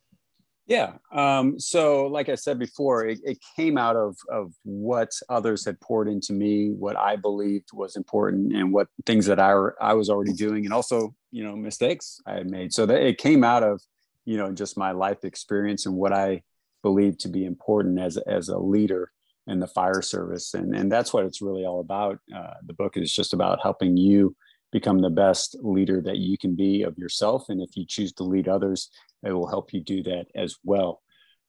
[0.70, 0.94] yeah.
[1.12, 5.82] Um, so, like I said before, it, it, came out of, of what others had
[5.82, 10.12] poured into me, what I believed was important, and what things that I, I was
[10.12, 12.72] already doing, and also, you know, mistakes I had made.
[12.72, 13.82] So that it came out of,
[14.26, 16.44] you know, just my life experience and what I
[16.84, 19.12] believed to be important as, as a leader
[19.48, 20.54] in the fire service.
[20.54, 22.20] And, and that's what it's really all about.
[22.34, 24.36] Uh, the book is just about helping you
[24.72, 27.50] become the best leader that you can be of yourself.
[27.50, 28.90] And if you choose to lead others,
[29.24, 31.02] it will help you do that as well.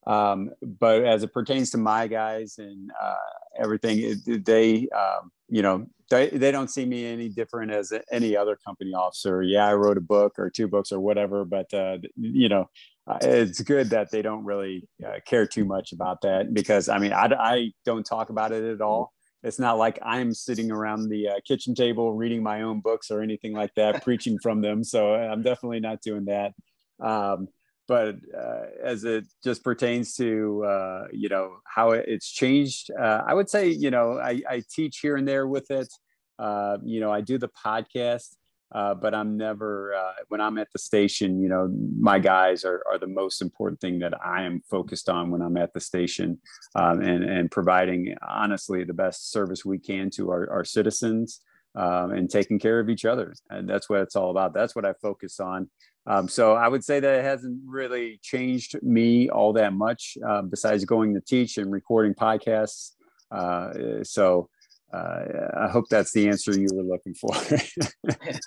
[0.06, 3.14] Um, but as it pertains to my guys and uh,
[3.58, 8.56] everything, they, um, you know, they, they don't see me any different as any other
[8.64, 9.42] company officer.
[9.42, 12.70] Yeah, I wrote a book or two books or whatever, but, uh, you know,
[13.06, 16.98] uh, it's good that they don't really uh, care too much about that because I
[16.98, 21.08] mean, I, I don't talk about it at all it's not like I'm sitting around
[21.08, 24.84] the uh, kitchen table reading my own books or anything like that, preaching from them.
[24.84, 26.52] So I'm definitely not doing that.
[27.00, 27.48] Um,
[27.88, 33.34] but uh, as it just pertains to uh, you know how it's changed, uh, I
[33.34, 35.92] would say you know I, I, teach here and there with it.
[36.38, 38.36] Uh, you know I do the podcast.
[38.72, 41.40] Uh, but I'm never uh, when I'm at the station.
[41.42, 45.30] You know, my guys are, are the most important thing that I am focused on
[45.30, 46.38] when I'm at the station,
[46.74, 51.40] um, and and providing honestly the best service we can to our, our citizens
[51.74, 53.34] um, and taking care of each other.
[53.48, 54.54] And that's what it's all about.
[54.54, 55.68] That's what I focus on.
[56.06, 60.42] Um, so I would say that it hasn't really changed me all that much, uh,
[60.42, 62.92] besides going to teach and recording podcasts.
[63.30, 64.48] Uh, so
[64.92, 65.22] uh,
[65.56, 67.30] I hope that's the answer you were looking for.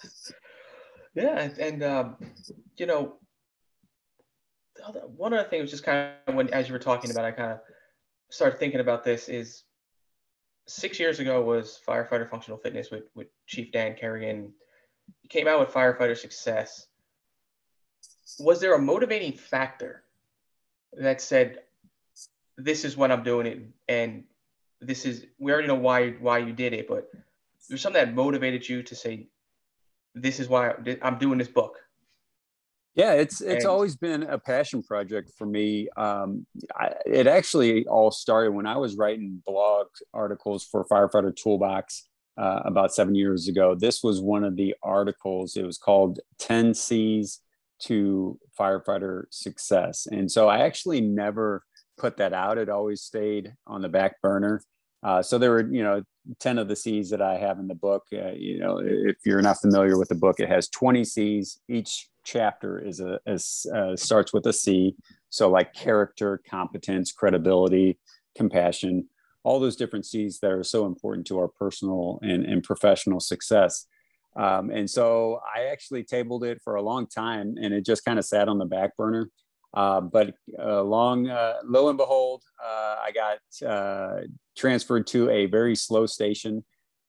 [1.15, 2.17] yeah, and, um,
[2.77, 3.15] you know,
[5.15, 7.53] one other thing was just kind of when as you were talking about, I kind
[7.53, 7.59] of
[8.29, 9.63] started thinking about this is
[10.67, 14.51] six years ago was firefighter functional fitness with, with Chief Dan Kerrigan.
[15.21, 16.87] He came out with firefighter success.
[18.39, 20.03] Was there a motivating factor
[20.93, 21.59] that said,
[22.57, 24.23] this is what I'm doing it and
[24.85, 27.09] this is we already know why why you did it, but
[27.69, 29.27] there's something that motivated you to say,
[30.13, 31.77] this is why I'm doing this book.
[32.95, 35.89] Yeah, it's it's and, always been a passion project for me.
[35.97, 42.07] Um, I, it actually all started when I was writing blog articles for Firefighter Toolbox
[42.37, 43.73] uh, about seven years ago.
[43.73, 45.55] This was one of the articles.
[45.55, 47.39] It was called 10 C's
[47.83, 50.07] to Firefighter Success.
[50.11, 51.63] And so I actually never
[51.97, 52.57] put that out.
[52.57, 54.61] It always stayed on the back burner.
[55.03, 56.01] Uh, so there were, you know,
[56.39, 58.03] 10 of the C's that I have in the book.
[58.13, 61.59] Uh, you know, if you're not familiar with the book, it has 20 C's.
[61.67, 64.95] Each chapter is a, is, uh, starts with a C.
[65.29, 67.99] So like character, competence, credibility,
[68.35, 69.09] compassion,
[69.43, 73.87] all those different C's that are so important to our personal and, and professional success.
[74.35, 78.17] Um, and so I actually tabled it for a long time and it just kind
[78.17, 79.29] of sat on the back burner.
[79.73, 84.21] Uh, but uh, long, uh, lo and behold, uh, I got uh,
[84.55, 86.63] transferred to a very slow station,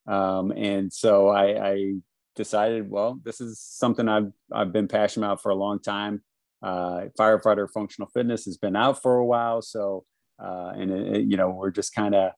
[0.07, 1.95] um, and so I, I,
[2.37, 6.23] decided, well, this is something I've I've been passionate about for a long time.
[6.65, 10.05] firefighter functional fitness has been out for a while, so
[10.39, 12.33] and it, you know we're just kind of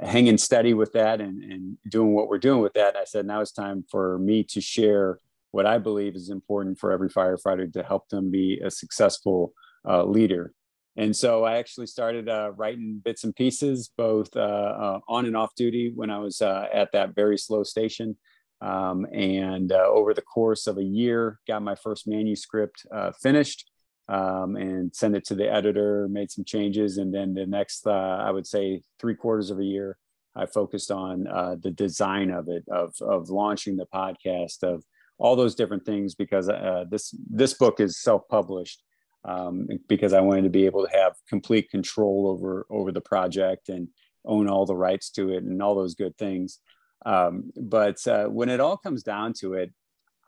[0.00, 2.94] hanging steady with that and, and doing what we're doing with that.
[2.94, 5.18] I said now it's time for me to share
[5.56, 9.54] what I believe is important for every firefighter to help them be a successful
[9.88, 10.52] uh, leader.
[10.98, 15.34] And so I actually started uh, writing bits and pieces, both uh, uh on and
[15.34, 18.18] off duty when I was uh, at that very slow station.
[18.60, 22.84] Um, and uh, over the course of a year, got my first manuscript
[23.22, 23.70] finished
[24.08, 26.98] um, and sent it to the editor, made some changes.
[26.98, 29.96] And then the next, I would say, three quarters of a year,
[30.34, 31.24] I focused on
[31.62, 34.84] the design of it, of of launching the podcast, of
[35.18, 38.82] all those different things because uh, this this book is self-published
[39.24, 43.68] um, because I wanted to be able to have complete control over over the project
[43.68, 43.88] and
[44.24, 46.58] own all the rights to it and all those good things.
[47.04, 49.72] Um, but uh, when it all comes down to it,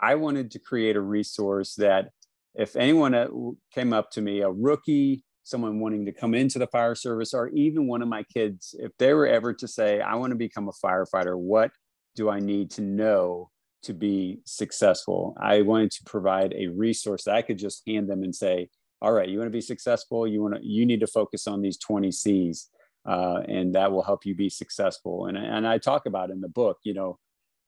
[0.00, 2.10] I wanted to create a resource that
[2.54, 3.28] if anyone uh,
[3.74, 7.48] came up to me, a rookie, someone wanting to come into the fire service, or
[7.48, 10.68] even one of my kids, if they were ever to say, I want to become
[10.68, 11.72] a firefighter, what
[12.14, 13.50] do I need to know
[13.82, 15.36] to be successful?
[15.40, 18.68] I wanted to provide a resource that I could just hand them and say,
[19.00, 21.62] all right, you want to be successful, you want to, you need to focus on
[21.62, 22.68] these 20 C's.
[23.06, 25.26] Uh, and that will help you be successful.
[25.26, 27.18] And, and I talk about in the book, you know,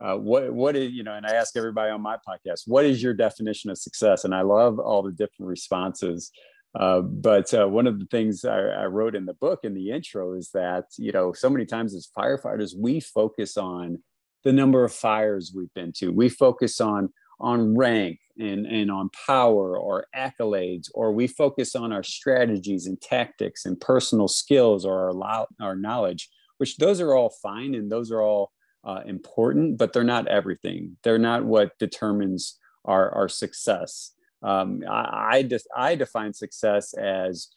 [0.01, 3.03] uh, what what is you know and i ask everybody on my podcast what is
[3.03, 6.31] your definition of success and i love all the different responses
[6.79, 9.91] uh, but uh, one of the things I, I, wrote in the book in the
[9.91, 14.03] intro is that you know so many times as firefighters we focus on
[14.45, 17.09] the number of fires we've been to we focus on
[17.41, 23.01] on rank and, and on power or accolades or we focus on our strategies and
[23.01, 26.29] tactics and personal skills or our, our knowledge
[26.59, 28.53] which those are all fine and those are all
[28.85, 30.97] uh, important, but they're not everything.
[31.03, 34.13] They're not what determines our, our success.
[34.43, 37.49] Um, I, I, de- I define success as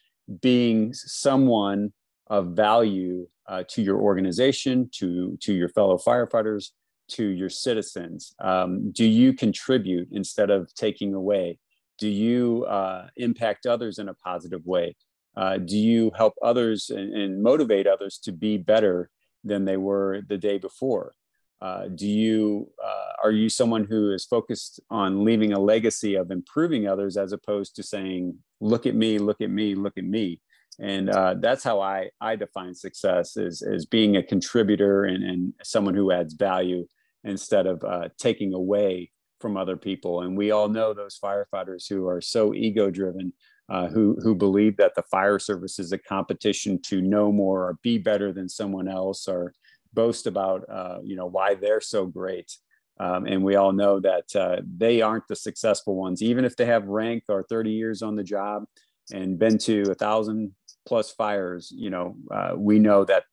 [0.41, 1.93] being someone
[2.33, 6.69] of value uh, to your organization, to, to your fellow firefighters,
[7.09, 8.33] to your citizens.
[8.39, 11.59] Um, do you contribute instead of taking away?
[11.99, 14.95] Do you uh, impact others in a positive way?
[15.37, 19.11] Uh, do you help others and, and motivate others to be better
[19.43, 21.13] than they were the day before?
[21.61, 26.31] Uh, do you uh, are you someone who is focused on leaving a legacy of
[26.31, 30.41] improving others as opposed to saying look at me look at me look at me
[30.79, 35.53] and uh, that's how I, I define success is, is being a contributor and, and
[35.63, 36.87] someone who adds value
[37.23, 40.21] instead of uh, taking away from other people.
[40.21, 43.33] And we all know those firefighters who are so ego driven
[43.69, 47.77] uh, who who believe that the fire service is a competition to know more or
[47.81, 49.53] be better than someone else or
[49.93, 52.51] boast about uh, you know why they're so great.
[52.99, 56.21] Um, and we all know that uh, they aren't the successful ones.
[56.21, 58.65] Even if they have rank or 30 years on the job
[59.11, 60.53] and been to a thousand
[60.85, 63.23] plus fires you know uh, we know that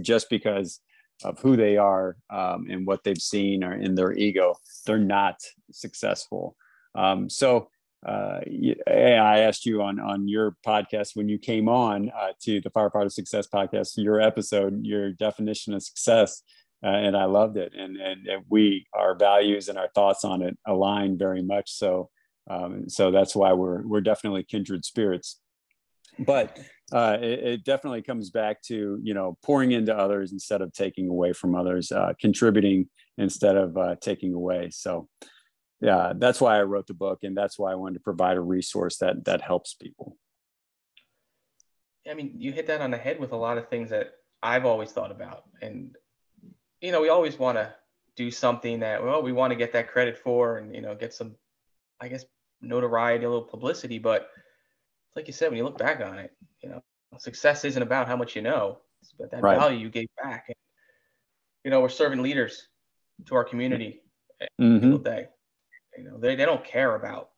[0.00, 0.80] just because
[1.24, 4.54] of who they are um, and what they've seen or in their ego
[4.86, 5.36] they're not
[5.70, 6.56] successful
[6.94, 7.68] um, so
[8.06, 8.40] uh,
[8.86, 13.12] I asked you on on your podcast when you came on uh, to the Firefighter
[13.12, 16.42] Success podcast, your episode, your definition of success,
[16.82, 17.74] uh, and I loved it.
[17.76, 21.72] And, and we our values and our thoughts on it align very much.
[21.72, 22.08] So
[22.48, 25.38] um, so that's why we're we're definitely kindred spirits.
[26.18, 26.58] But
[26.92, 31.08] uh, it, it, definitely comes back to you know pouring into others instead of taking
[31.08, 32.88] away from others, uh, contributing
[33.18, 34.70] instead of uh, taking away.
[34.70, 35.08] So
[35.80, 38.40] yeah that's why i wrote the book and that's why i wanted to provide a
[38.40, 40.16] resource that that helps people.
[42.08, 44.12] I mean you hit that on the head with a lot of things that
[44.42, 45.44] i've always thought about.
[45.62, 45.96] And
[46.80, 47.72] you know we always want to
[48.16, 51.14] do something that well we want to get that credit for and you know get
[51.14, 51.34] some
[52.00, 52.24] i guess
[52.62, 53.98] notoriety a little publicity.
[53.98, 54.28] But
[55.16, 56.32] like you said when you look back on it
[56.62, 56.82] you know
[57.18, 59.58] success isn't about how much you know it's about that right.
[59.58, 60.56] value you gave back and,
[61.64, 62.68] you know we're serving leaders
[63.26, 64.02] to our community
[64.60, 65.02] mm-hmm.
[65.02, 65.26] day
[65.96, 67.30] you know, they, they don't care about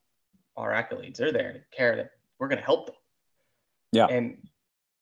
[0.57, 1.17] our accolades.
[1.17, 2.97] They're there to care that we're going to help them.
[3.93, 4.07] Yeah.
[4.07, 4.39] And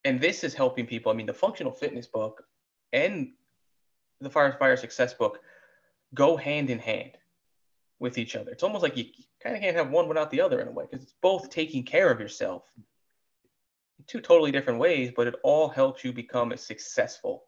[0.04, 1.12] and this is helping people.
[1.12, 2.42] I mean, the functional fitness book
[2.92, 3.32] and
[4.20, 5.40] the fire fire success book
[6.14, 7.12] go hand in hand
[8.00, 8.50] with each other.
[8.50, 9.04] It's almost like you
[9.40, 11.84] kind of can't have one without the other in a way because it's both taking
[11.84, 17.44] care of yourself in two totally different ways, but it all helps you become successful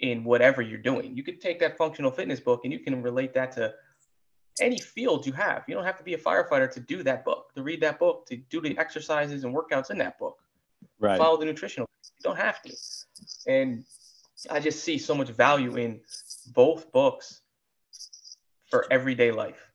[0.00, 1.16] in whatever you're doing.
[1.16, 3.72] You can take that functional fitness book and you can relate that to
[4.60, 5.64] any field you have.
[5.68, 8.26] You don't have to be a firefighter to do that book, to read that book,
[8.26, 10.38] to do the exercises and workouts in that book.
[10.98, 11.18] Right.
[11.18, 11.88] Follow the nutritional.
[12.18, 12.74] You don't have to.
[13.46, 13.84] And
[14.50, 16.00] I just see so much value in
[16.54, 17.42] both books
[18.70, 19.70] for everyday life.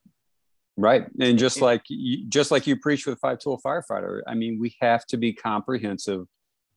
[0.75, 1.05] Right.
[1.19, 4.75] And just like you, just like you preach with five tool firefighter, I mean, we
[4.81, 6.25] have to be comprehensive,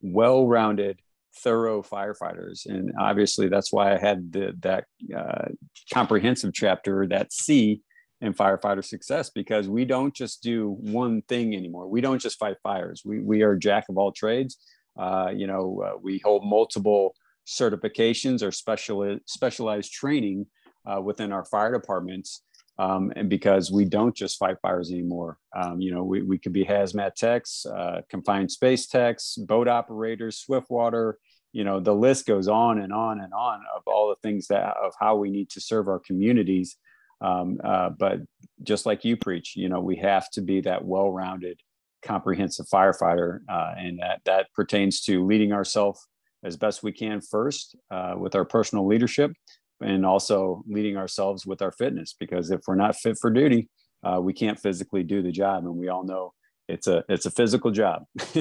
[0.02, 1.00] well-rounded,
[1.38, 2.66] thorough firefighters.
[2.66, 4.84] And obviously that's why I had the, that
[5.16, 5.48] uh,
[5.92, 7.82] comprehensive chapter, that C
[8.20, 11.88] in firefighter success because we don't just do one thing anymore.
[11.88, 13.02] We don't just fight fires.
[13.04, 14.56] We, we are jack of all trades.
[14.98, 17.14] Uh, you know, uh, we hold multiple
[17.46, 20.46] certifications or special specialized training
[20.86, 22.42] uh, within our fire departments.
[22.78, 26.52] Um, and because we don't just fight fires anymore, um, you know, we, we could
[26.52, 31.18] be hazmat techs, uh, confined space techs, boat operators, swift water,
[31.56, 34.76] you know the list goes on and on and on of all the things that
[34.76, 36.76] of how we need to serve our communities
[37.22, 38.20] um, uh, but
[38.62, 41.58] just like you preach you know we have to be that well-rounded
[42.02, 46.06] comprehensive firefighter uh, and that that pertains to leading ourselves
[46.44, 49.32] as best we can first uh, with our personal leadership
[49.80, 53.68] and also leading ourselves with our fitness because if we're not fit for duty
[54.02, 56.32] uh, we can't physically do the job and we all know
[56.68, 58.04] it's a it's a physical job.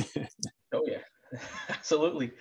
[0.74, 0.98] Oh yeah.
[1.70, 2.32] Absolutely.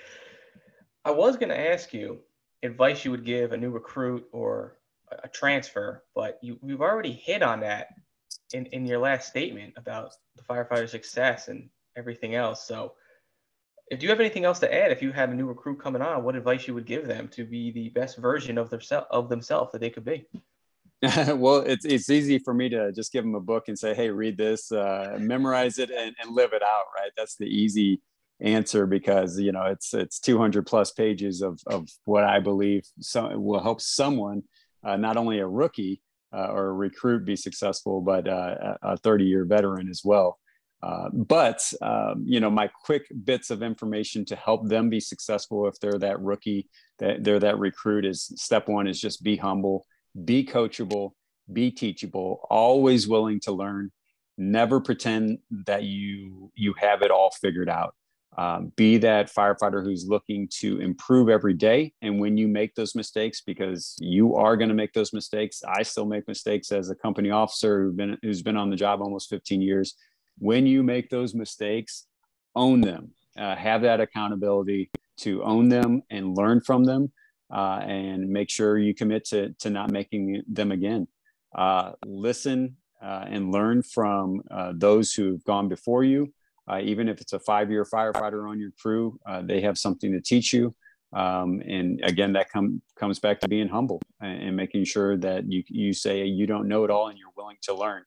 [1.05, 2.20] I was going to ask you
[2.62, 4.78] advice you would give a new recruit or
[5.22, 7.88] a transfer, but you, you've already hit on that
[8.53, 12.66] in, in your last statement about the firefighter success and everything else.
[12.66, 12.95] So,
[13.91, 16.24] if you have anything else to add, if you had a new recruit coming on,
[16.24, 19.72] what advice you would give them to be the best version of themselves of themselves
[19.72, 20.26] that they could be?
[21.03, 24.11] well, it's it's easy for me to just give them a book and say, "Hey,
[24.11, 27.11] read this, uh, memorize it, and, and live it out." Right?
[27.16, 28.01] That's the easy
[28.41, 33.62] answer because you know it's it's 200 plus pages of of what I believe will
[33.62, 34.45] help someone,
[34.82, 36.01] uh, not only a rookie
[36.32, 40.39] uh, or a recruit be successful, but uh, a 30 year veteran as well.
[40.85, 45.66] Uh, but um, you know my quick bits of information to help them be successful
[45.66, 46.68] if they're that rookie
[46.99, 49.87] that they're that recruit is step one is just be humble
[50.26, 51.12] be coachable
[51.51, 53.91] be teachable always willing to learn
[54.37, 57.95] never pretend that you you have it all figured out
[58.37, 61.93] um, be that firefighter who's looking to improve every day.
[62.03, 65.85] And when you make those mistakes, because you are going to make those mistakes, I
[65.85, 69.30] still make mistakes as a company officer who's been, who's been on the job almost
[69.30, 69.95] 15 years.
[70.39, 72.07] When you make those mistakes,
[72.55, 77.12] own them, uh, have that accountability to own them and learn from them.
[77.53, 81.07] Uh, and make sure you commit to, to not making them again.
[81.55, 86.32] Uh, listen uh, and learn from uh, those who've gone before you
[86.68, 90.53] uh, even if it's a five-year firefighter on your crew, they have something to teach
[90.55, 90.74] you.
[91.14, 95.51] Um, and again, that com- comes back to being humble and, and, making sure that
[95.51, 98.03] you you say you don't know it all and you're willing to learn.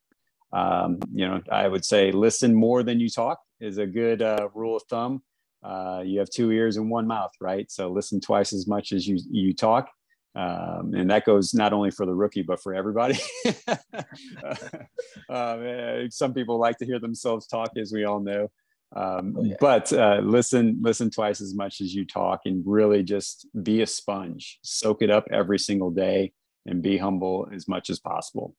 [0.57, 4.49] Um, you know, I would say listen more than you talk is a good uh,
[4.55, 5.21] rule of thumb.
[5.63, 7.69] Uh, you have two ears and one mouth, right?
[7.69, 9.89] So listen twice as much as you you talk.
[10.35, 13.19] Um, and that goes not only for the rookie but for everybody.
[15.29, 18.49] uh, some people like to hear themselves talk, as we all know.
[18.95, 19.55] Um, oh, yeah.
[19.59, 23.87] But uh, listen, listen twice as much as you talk, and really just be a
[23.87, 24.59] sponge.
[24.63, 26.33] Soak it up every single day,
[26.65, 28.55] and be humble as much as possible.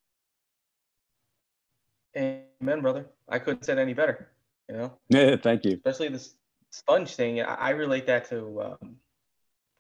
[2.19, 3.07] Amen, brother.
[3.29, 4.31] I couldn't say it any better.
[4.69, 4.93] You know.
[5.09, 5.73] Yeah, thank you.
[5.75, 6.35] Especially this
[6.71, 7.41] sponge thing.
[7.41, 8.97] I, relate that to um,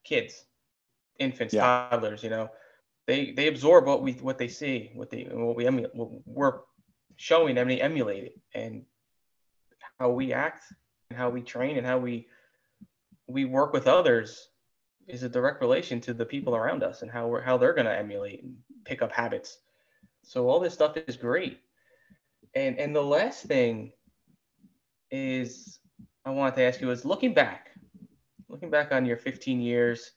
[0.04, 0.44] kids
[1.18, 1.88] infants, yeah.
[1.90, 2.48] toddlers, you know,
[3.06, 6.60] they they absorb what we what they see, what they what we emu- what we're
[7.16, 8.84] showing them, they emulate it, and
[9.98, 10.64] how we act,
[11.10, 12.28] and how we train, and how we
[13.26, 14.48] we work with others
[15.06, 17.86] is a direct relation to the people around us and how we're how they're going
[17.86, 19.58] to emulate and pick up habits.
[20.22, 21.60] So all this stuff is great.
[22.54, 23.92] And and the last thing
[25.10, 25.78] is
[26.24, 27.70] I wanted to ask you is looking back,
[28.48, 30.12] looking back on your 15 years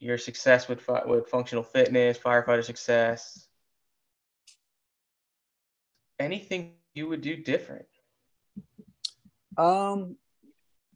[0.00, 3.48] your success with with functional fitness, firefighter success,
[6.18, 7.86] anything you would do different?
[9.56, 10.16] Um,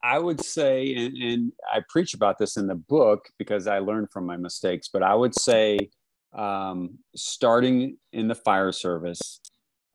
[0.03, 4.11] I would say, and, and, I preach about this in the book because I learned
[4.11, 5.91] from my mistakes, but I would say,
[6.33, 9.41] um, starting in the fire service,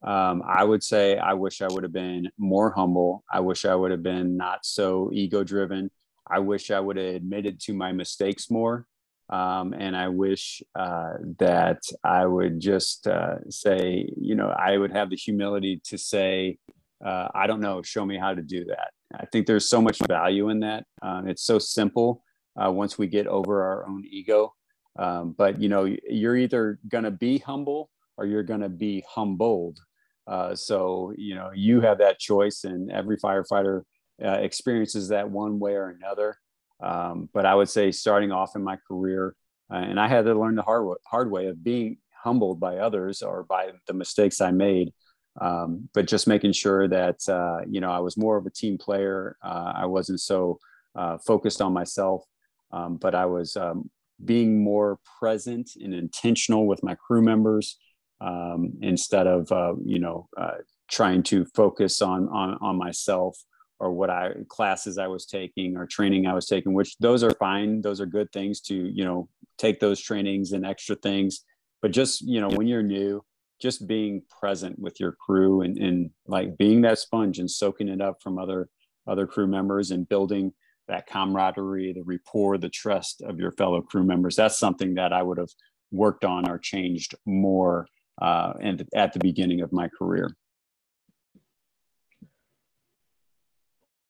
[0.03, 3.23] um, I would say I wish I would have been more humble.
[3.31, 5.89] I wish I would have been not so ego driven.
[6.29, 8.85] I wish I would have admitted to my mistakes more.
[9.29, 14.91] Um, and I wish uh, that I would just uh, say, you know, I would
[14.91, 16.57] have the humility to say,
[17.03, 18.91] uh, I don't know, show me how to do that.
[19.15, 20.85] I think there's so much value in that.
[21.01, 22.23] Um, it's so simple
[22.61, 24.53] uh, once we get over our own ego.
[24.99, 29.03] Um, but, you know, you're either going to be humble or you're going to be
[29.09, 29.79] humbled.
[30.26, 33.82] Uh, so, you know, you have that choice, and every firefighter
[34.24, 36.38] uh, experiences that one way or another.
[36.82, 39.36] Um, but I would say starting off in my career,
[39.71, 43.21] uh, and I had to learn the hard, hard way of being humbled by others
[43.21, 44.93] or by the mistakes I made.
[45.41, 48.78] Um, but just making sure that, uh, you know, I was more of a team
[48.78, 49.36] player.
[49.43, 50.59] Uh, I wasn't so
[50.95, 52.24] uh, focused on myself,
[52.71, 53.89] um, but I was um,
[54.24, 57.78] being more present and intentional with my crew members
[58.24, 60.57] um, instead of, uh, you know, uh,
[60.89, 63.38] trying to focus on, on, on myself
[63.80, 67.32] or what I classes I was taking or training I was taking, which those are
[67.32, 67.82] fine.
[67.82, 71.43] Those are good things to, you know, take those trainings and extra things.
[71.82, 73.24] But just, you know, when you're new,
[73.61, 78.01] just being present with your crew and, and like being that sponge and soaking it
[78.01, 78.69] up from other
[79.05, 80.53] other crew members and building
[80.88, 84.36] that camaraderie, the rapport, the trust of your fellow crew members.
[84.36, 85.51] That's something that I would have
[85.91, 87.88] worked on or changed more
[88.22, 90.36] uh, and at the beginning of my career.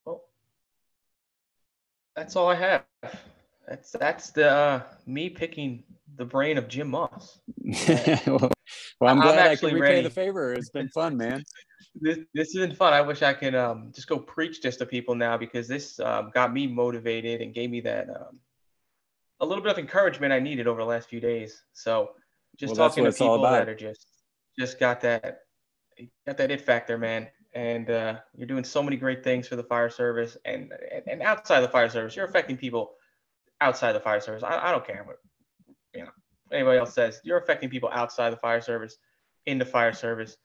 [0.05, 0.23] Well,
[2.15, 2.83] that's all I have.
[3.67, 5.83] That's that's the uh, me picking
[6.15, 7.39] the brain of Jim Moss.
[7.57, 8.51] well,
[9.01, 10.01] I'm glad I'm i can repay ready.
[10.03, 10.53] the favor.
[10.53, 11.43] It's been fun, man.
[11.95, 12.93] this this has been fun.
[12.93, 16.31] I wish I could um, just go preach this to people now because this um,
[16.33, 18.39] got me motivated and gave me that um,
[19.39, 21.63] a little bit of encouragement I needed over the last few days.
[21.73, 22.11] So
[22.57, 24.07] just well, talking to people that are just
[24.57, 25.39] just got that
[26.25, 27.27] got that it factor, man.
[27.55, 31.21] And uh, you're doing so many great things for the fire service and and, and
[31.21, 32.15] outside the fire service.
[32.15, 32.93] You're affecting people
[33.61, 34.43] outside the fire service.
[34.43, 35.17] I, I don't care what
[35.93, 36.11] you know
[36.51, 37.21] anybody else says.
[37.23, 38.97] You're affecting people outside the fire service,
[39.45, 40.37] in the fire service,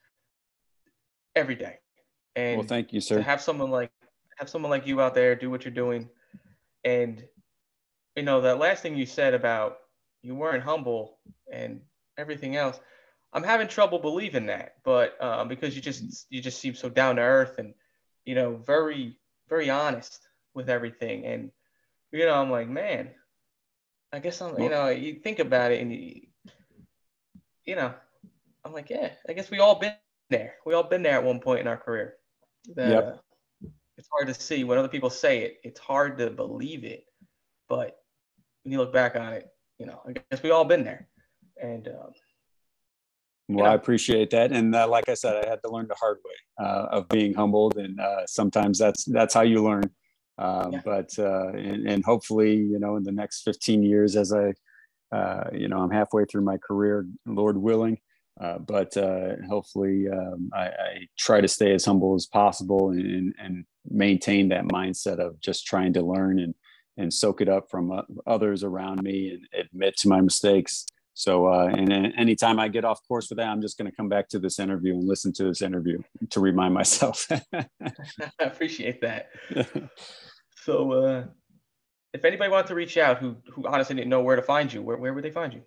[1.34, 1.76] every day.
[2.36, 3.16] And well, thank you, sir.
[3.16, 3.90] To have someone like
[4.38, 6.08] have someone like you out there do what you're doing,
[6.84, 7.24] and
[8.16, 9.78] you know that last thing you said about
[10.22, 11.18] you weren't humble
[11.52, 11.80] and
[12.18, 12.78] everything else.
[13.32, 17.16] I'm having trouble believing that, but um, because you just you just seem so down
[17.16, 17.74] to earth and
[18.24, 19.16] you know very
[19.48, 20.20] very honest
[20.54, 21.50] with everything, and
[22.10, 23.10] you know I'm like man,
[24.12, 26.22] I guess I'm you know you think about it and you
[27.64, 27.92] you know
[28.64, 29.94] I'm like yeah I guess we all been
[30.30, 32.16] there we all been there at one point in our career.
[32.76, 33.04] Yep.
[33.04, 35.58] Uh, it's hard to see when other people say it.
[35.64, 37.04] It's hard to believe it,
[37.68, 37.98] but
[38.62, 39.48] when you look back on it,
[39.78, 41.08] you know I guess we all been there,
[41.62, 42.12] and um,
[43.48, 46.18] well, I appreciate that, and uh, like I said, I had to learn the hard
[46.22, 49.84] way uh, of being humbled, and uh, sometimes that's that's how you learn.
[50.36, 50.80] Um, yeah.
[50.84, 54.52] But uh, and, and, hopefully, you know, in the next 15 years, as I,
[55.10, 57.98] uh, you know, I'm halfway through my career, Lord willing.
[58.40, 58.94] Uh, but
[59.48, 64.64] hopefully, um, I, I, try to stay as humble as possible and, and maintain that
[64.66, 66.54] mindset of just trying to learn and
[66.98, 70.84] and soak it up from others around me and admit to my mistakes
[71.18, 73.96] so, uh, and, and anytime I get off course with that, I'm just going to
[73.96, 76.00] come back to this interview and listen to this interview
[76.30, 77.26] to remind myself.
[77.52, 77.66] I
[78.38, 79.30] appreciate that.
[80.62, 81.24] so, uh,
[82.14, 84.80] if anybody wanted to reach out who, who honestly didn't know where to find you,
[84.80, 85.62] where, where would they find you?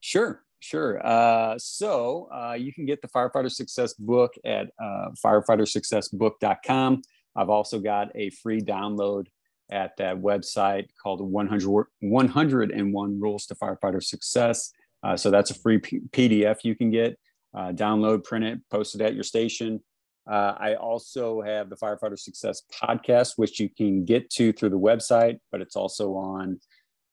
[0.00, 1.00] Sure, sure.
[1.02, 7.00] Uh, so, uh, you can get the Firefighter Success book at uh, firefightersuccessbook.com.
[7.34, 9.28] I've also got a free download
[9.70, 14.70] at that website called 100, 101 Rules to Firefighter Success.
[15.02, 17.18] Uh, so that's a free P- PDF you can get,
[17.54, 19.80] uh, download, print it, post it at your station.
[20.30, 24.78] Uh, I also have the Firefighter Success podcast, which you can get to through the
[24.78, 26.60] website, but it's also on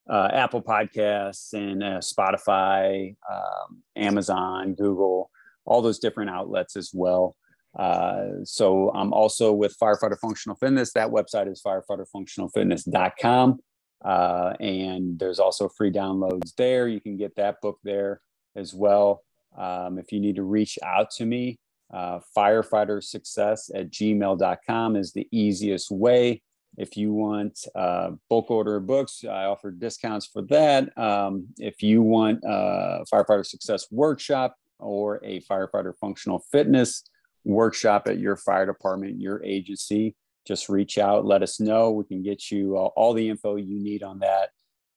[0.09, 5.31] uh, Apple Podcasts and uh, Spotify, um, Amazon, Google,
[5.65, 7.35] all those different outlets as well.
[7.77, 10.93] Uh, so I'm also with Firefighter Functional Fitness.
[10.93, 13.59] That website is firefighterfunctionalfitness.com.
[14.03, 16.87] Uh, and there's also free downloads there.
[16.87, 18.21] You can get that book there
[18.55, 19.23] as well.
[19.57, 21.59] Um, if you need to reach out to me,
[21.91, 26.41] uh, firefightersuccess at gmail.com is the easiest way.
[26.77, 30.97] If you want uh, bulk order books, I offer discounts for that.
[30.97, 37.03] Um, if you want a uh, firefighter success workshop or a firefighter functional fitness
[37.43, 40.15] workshop at your fire department, your agency,
[40.47, 41.91] just reach out, let us know.
[41.91, 44.49] We can get you all, all the info you need on that.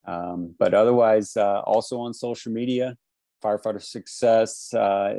[0.07, 2.97] Um, but otherwise, uh, also on social media,
[3.43, 5.15] Firefighter Success uh,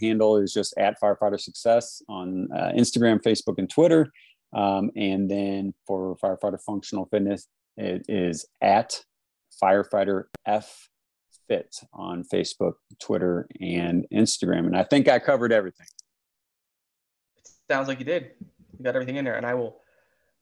[0.00, 4.10] handle is just at Firefighter Success on uh, Instagram, Facebook, and Twitter.
[4.52, 7.46] Um, and then for Firefighter Functional Fitness,
[7.76, 9.02] it is at
[9.62, 10.88] Firefighter F
[11.48, 14.66] Fit on Facebook, Twitter, and Instagram.
[14.66, 15.86] And I think I covered everything.
[17.70, 18.30] Sounds like you did.
[18.78, 19.36] You got everything in there.
[19.36, 19.80] And I will,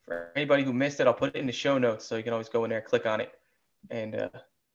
[0.04, 2.32] for anybody who missed it, I'll put it in the show notes so you can
[2.32, 3.32] always go in there, click on it,
[3.90, 4.28] and uh,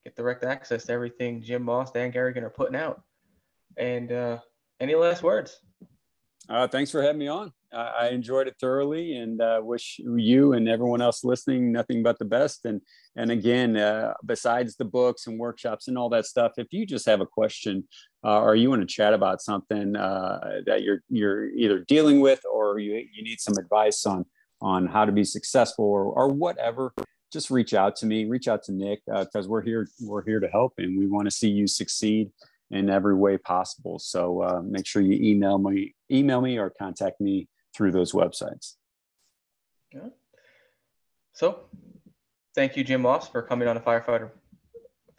[0.04, 3.02] get direct access to everything Jim Moss, Dan Kerrigan are putting out.
[3.78, 4.40] And uh,
[4.80, 5.60] any last words?
[6.48, 7.54] Uh, thanks for having me on.
[7.74, 12.26] I enjoyed it thoroughly, and uh, wish you and everyone else listening nothing but the
[12.26, 12.66] best.
[12.66, 12.82] And
[13.16, 17.06] and again, uh, besides the books and workshops and all that stuff, if you just
[17.06, 17.88] have a question
[18.24, 22.42] uh, or you want to chat about something uh, that you're you're either dealing with
[22.52, 24.26] or you you need some advice on
[24.62, 26.94] on how to be successful or or whatever,
[27.32, 28.26] just reach out to me.
[28.26, 31.26] Reach out to Nick because uh, we're here we're here to help, and we want
[31.26, 32.32] to see you succeed
[32.72, 34.00] in every way possible.
[34.00, 38.76] So uh, make sure you email me, email me, or contact me through those websites.
[39.94, 40.10] Yeah.
[41.34, 41.62] So,
[42.56, 44.32] thank you, Jim Moss, for coming on the firefighter.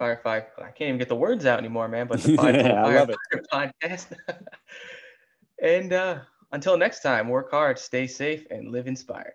[0.01, 0.47] Firefight.
[0.59, 2.07] I can't even get the words out anymore, man.
[2.07, 3.17] But the Firefighter
[3.53, 4.17] podcast.
[5.63, 6.19] and uh,
[6.53, 9.35] until next time, work hard, stay safe, and live inspired.